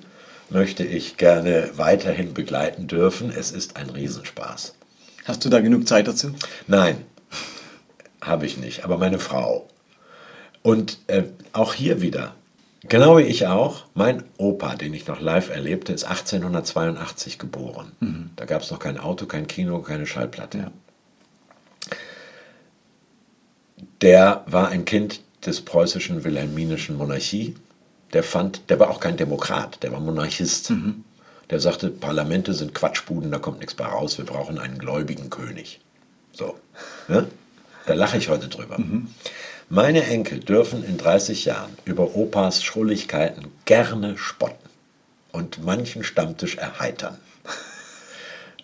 möchte 0.50 0.84
ich 0.84 1.18
gerne 1.18 1.70
weiterhin 1.76 2.34
begleiten 2.34 2.88
dürfen. 2.88 3.32
Es 3.36 3.52
ist 3.52 3.78
ein 3.78 3.90
Riesenspaß. 3.90 4.76
Hast 5.26 5.46
du 5.46 5.50
da 5.50 5.60
genug 5.60 5.88
Zeit 5.88 6.08
dazu? 6.08 6.32
Nein, 6.68 6.98
habe 8.22 8.46
ich 8.46 8.58
nicht, 8.58 8.84
aber 8.84 8.98
meine 8.98 9.20
Frau. 9.20 9.68
Und 10.62 11.00
äh, 11.08 11.24
auch 11.54 11.74
hier 11.74 12.02
wieder, 12.02 12.36
genau 12.88 13.18
wie 13.18 13.24
ich 13.24 13.48
auch, 13.48 13.86
mein 13.94 14.24
Opa, 14.38 14.76
den 14.76 14.94
ich 14.94 15.08
noch 15.08 15.20
live 15.20 15.50
erlebte, 15.50 15.92
ist 15.92 16.04
1882 16.04 17.40
geboren. 17.40 17.92
Mhm. 18.00 18.30
Da 18.36 18.46
gab 18.46 18.62
es 18.62 18.72
noch 18.72 18.80
kein 18.80 19.00
Auto, 19.00 19.26
kein 19.26 19.48
Kino, 19.48 19.80
keine 19.80 20.06
Schallplatte. 20.06 20.58
Ja. 20.58 20.72
Der 24.02 24.44
war 24.46 24.70
ein 24.70 24.86
Kind 24.86 25.22
des 25.46 25.62
preußischen 25.62 26.24
wilhelminischen 26.24 26.98
Monarchie 26.98 27.56
der 28.14 28.24
fand, 28.24 28.70
der 28.70 28.80
war 28.80 28.90
auch 28.90 29.00
kein 29.00 29.18
Demokrat, 29.18 29.82
der 29.84 29.92
war 29.92 30.00
Monarchist. 30.00 30.72
Mhm. 30.72 31.04
Der 31.50 31.60
sagte, 31.60 31.90
Parlamente 31.90 32.54
sind 32.54 32.74
Quatschbuden, 32.74 33.32
da 33.32 33.40
kommt 33.40 33.60
nichts 33.60 33.74
bei 33.74 33.86
raus, 33.86 34.18
wir 34.18 34.26
brauchen 34.26 34.58
einen 34.58 34.78
gläubigen 34.78 35.30
König. 35.30 35.82
So, 36.32 36.56
ne? 37.08 37.28
Da 37.86 37.94
lache 37.94 38.18
ich 38.18 38.30
heute 38.30 38.48
drüber. 38.48 38.78
Mhm. 38.78 39.08
Meine 39.70 40.04
Enkel 40.04 40.40
dürfen 40.40 40.84
in 40.84 40.98
30 40.98 41.46
Jahren 41.46 41.72
über 41.86 42.16
Opas 42.16 42.64
Schrulligkeiten 42.64 43.48
gerne 43.66 44.18
spotten 44.18 44.70
und 45.32 45.64
manchen 45.64 46.04
Stammtisch 46.04 46.58
erheitern. 46.58 47.18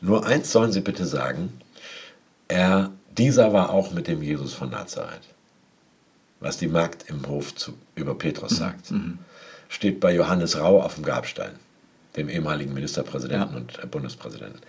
Nur 0.02 0.26
eins 0.26 0.52
sollen 0.52 0.72
sie 0.72 0.82
bitte 0.82 1.06
sagen, 1.06 1.54
er, 2.48 2.92
dieser 3.18 3.54
war 3.54 3.72
auch 3.72 3.92
mit 3.92 4.08
dem 4.08 4.22
Jesus 4.22 4.54
von 4.54 4.70
Nazareth. 4.70 5.22
Was 6.40 6.58
die 6.58 6.68
Magd 6.68 7.10
im 7.10 7.26
Hof 7.28 7.56
zu, 7.56 7.74
über 7.96 8.16
Petrus 8.16 8.52
mhm. 8.52 8.56
sagt. 8.56 8.92
Mhm 8.92 9.20
steht 9.70 10.00
bei 10.00 10.14
Johannes 10.14 10.60
Rau 10.60 10.82
auf 10.82 10.96
dem 10.96 11.04
Grabstein. 11.04 11.52
dem 12.16 12.30
ehemaligen 12.30 12.74
Ministerpräsidenten 12.74 13.54
ja. 13.54 13.60
und 13.60 13.92
Bundespräsidenten. 13.92 14.60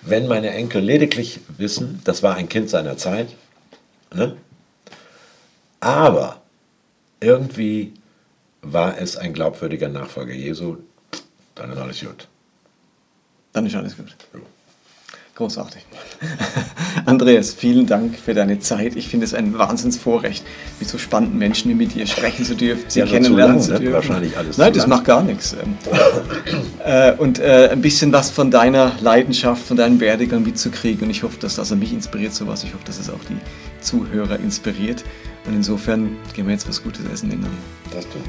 Wenn 0.00 0.26
meine 0.26 0.48
Enkel 0.50 0.82
lediglich 0.82 1.40
wissen, 1.58 2.00
das 2.04 2.22
war 2.22 2.36
ein 2.36 2.48
Kind 2.48 2.70
seiner 2.70 2.96
Zeit, 2.96 3.28
ne? 4.12 4.36
aber 5.80 6.42
irgendwie 7.20 7.92
war 8.62 8.98
es 8.98 9.16
ein 9.16 9.32
glaubwürdiger 9.32 9.88
Nachfolger 9.88 10.34
Jesu, 10.34 10.76
dann 11.54 11.70
ist 11.72 11.78
alles 11.78 12.00
gut. 12.00 12.28
Dann 13.52 13.66
ist 13.66 13.76
alles 13.76 13.96
gut. 13.96 14.16
Ja. 14.32 14.40
Großartig. 15.34 15.84
Andreas, 17.06 17.52
vielen 17.52 17.86
Dank 17.86 18.16
für 18.16 18.34
deine 18.34 18.60
Zeit. 18.60 18.94
Ich 18.94 19.08
finde 19.08 19.26
es 19.26 19.34
ein 19.34 19.58
Wahnsinnsvorrecht, 19.58 20.44
mit 20.78 20.88
so 20.88 20.96
spannenden 20.96 21.38
Menschen 21.38 21.70
wie 21.72 21.74
mit 21.74 21.94
dir 21.94 22.06
sprechen 22.06 22.44
zu 22.44 22.54
dürfen, 22.54 22.84
sie 22.86 23.00
ja, 23.00 23.06
kennenlernen 23.06 23.60
zu, 23.60 23.72
lang, 23.72 23.78
zu 23.78 23.84
ne? 23.84 23.90
dürfen. 23.90 23.94
Wahrscheinlich 23.94 24.38
alles. 24.38 24.58
Nein, 24.58 24.72
das 24.72 24.84
lang. 24.84 24.90
macht 24.90 25.04
gar 25.06 25.24
nichts. 25.24 25.54
Ähm, 25.54 25.76
äh, 26.84 27.12
und 27.14 27.40
äh, 27.40 27.70
ein 27.72 27.82
bisschen 27.82 28.12
was 28.12 28.30
von 28.30 28.52
deiner 28.52 28.92
Leidenschaft, 29.00 29.66
von 29.66 29.76
deinem 29.76 29.98
Werdegang 29.98 30.44
mitzukriegen. 30.44 31.02
Und 31.02 31.10
ich 31.10 31.24
hoffe, 31.24 31.40
dass 31.40 31.56
das 31.56 31.74
mich 31.74 31.92
inspiriert, 31.92 32.32
sowas. 32.32 32.62
Ich 32.62 32.72
hoffe, 32.72 32.84
dass 32.84 33.00
es 33.00 33.10
auch 33.10 33.24
die 33.28 33.38
Zuhörer 33.80 34.38
inspiriert. 34.38 35.02
Und 35.46 35.56
insofern 35.56 36.16
gehen 36.32 36.46
wir 36.46 36.52
jetzt 36.52 36.68
was 36.68 36.80
Gutes 36.80 37.04
essen 37.12 37.28
miteinander. 37.28 37.58
Das 37.92 38.06
tun 38.08 38.22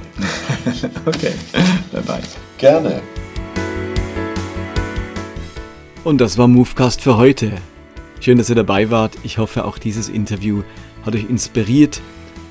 wir. 0.82 0.90
okay, 1.06 1.34
bye 1.92 2.02
bye. 2.02 2.22
Gerne. 2.58 3.02
Und 6.06 6.22
das 6.22 6.38
war 6.38 6.48
Movecast 6.48 7.02
für 7.02 7.18
heute. 7.18 7.52
Schön, 8.20 8.38
dass 8.38 8.50
ihr 8.50 8.56
dabei 8.56 8.92
wart. 8.92 9.18
Ich 9.24 9.40
hoffe, 9.40 9.66
auch 9.66 9.80
dieses 9.80 10.08
Interview 10.08 10.62
hat 11.04 11.16
euch 11.16 11.28
inspiriert 11.28 12.00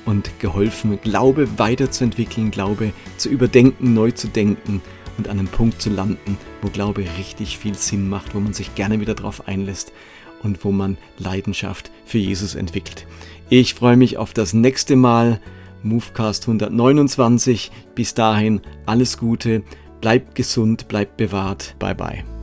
und 0.03 0.29
geholfen, 0.39 0.99
Glaube 1.01 1.47
weiterzuentwickeln, 1.57 2.51
Glaube 2.51 2.91
zu 3.15 3.29
überdenken, 3.29 3.93
neu 3.93 4.11
zu 4.11 4.27
denken 4.27 4.81
und 5.17 5.29
an 5.29 5.39
einem 5.39 5.47
Punkt 5.47 5.81
zu 5.81 5.89
landen, 5.89 6.37
wo 6.61 6.67
Glaube 6.67 7.05
richtig 7.17 7.57
viel 7.57 7.75
Sinn 7.75 8.09
macht, 8.09 8.35
wo 8.35 8.41
man 8.41 8.51
sich 8.51 8.75
gerne 8.75 8.99
wieder 8.99 9.13
drauf 9.13 9.47
einlässt 9.47 9.93
und 10.43 10.65
wo 10.65 10.73
man 10.73 10.97
Leidenschaft 11.17 11.91
für 12.03 12.17
Jesus 12.17 12.55
entwickelt. 12.55 13.07
Ich 13.47 13.73
freue 13.73 13.95
mich 13.95 14.17
auf 14.17 14.33
das 14.33 14.53
nächste 14.53 14.97
Mal. 14.97 15.39
Movecast 15.81 16.43
129. 16.43 17.71
Bis 17.95 18.13
dahin 18.15 18.59
alles 18.85 19.17
Gute, 19.17 19.63
bleibt 20.01 20.35
gesund, 20.35 20.89
bleibt 20.89 21.15
bewahrt. 21.15 21.77
Bye 21.79 21.95
bye. 21.95 22.34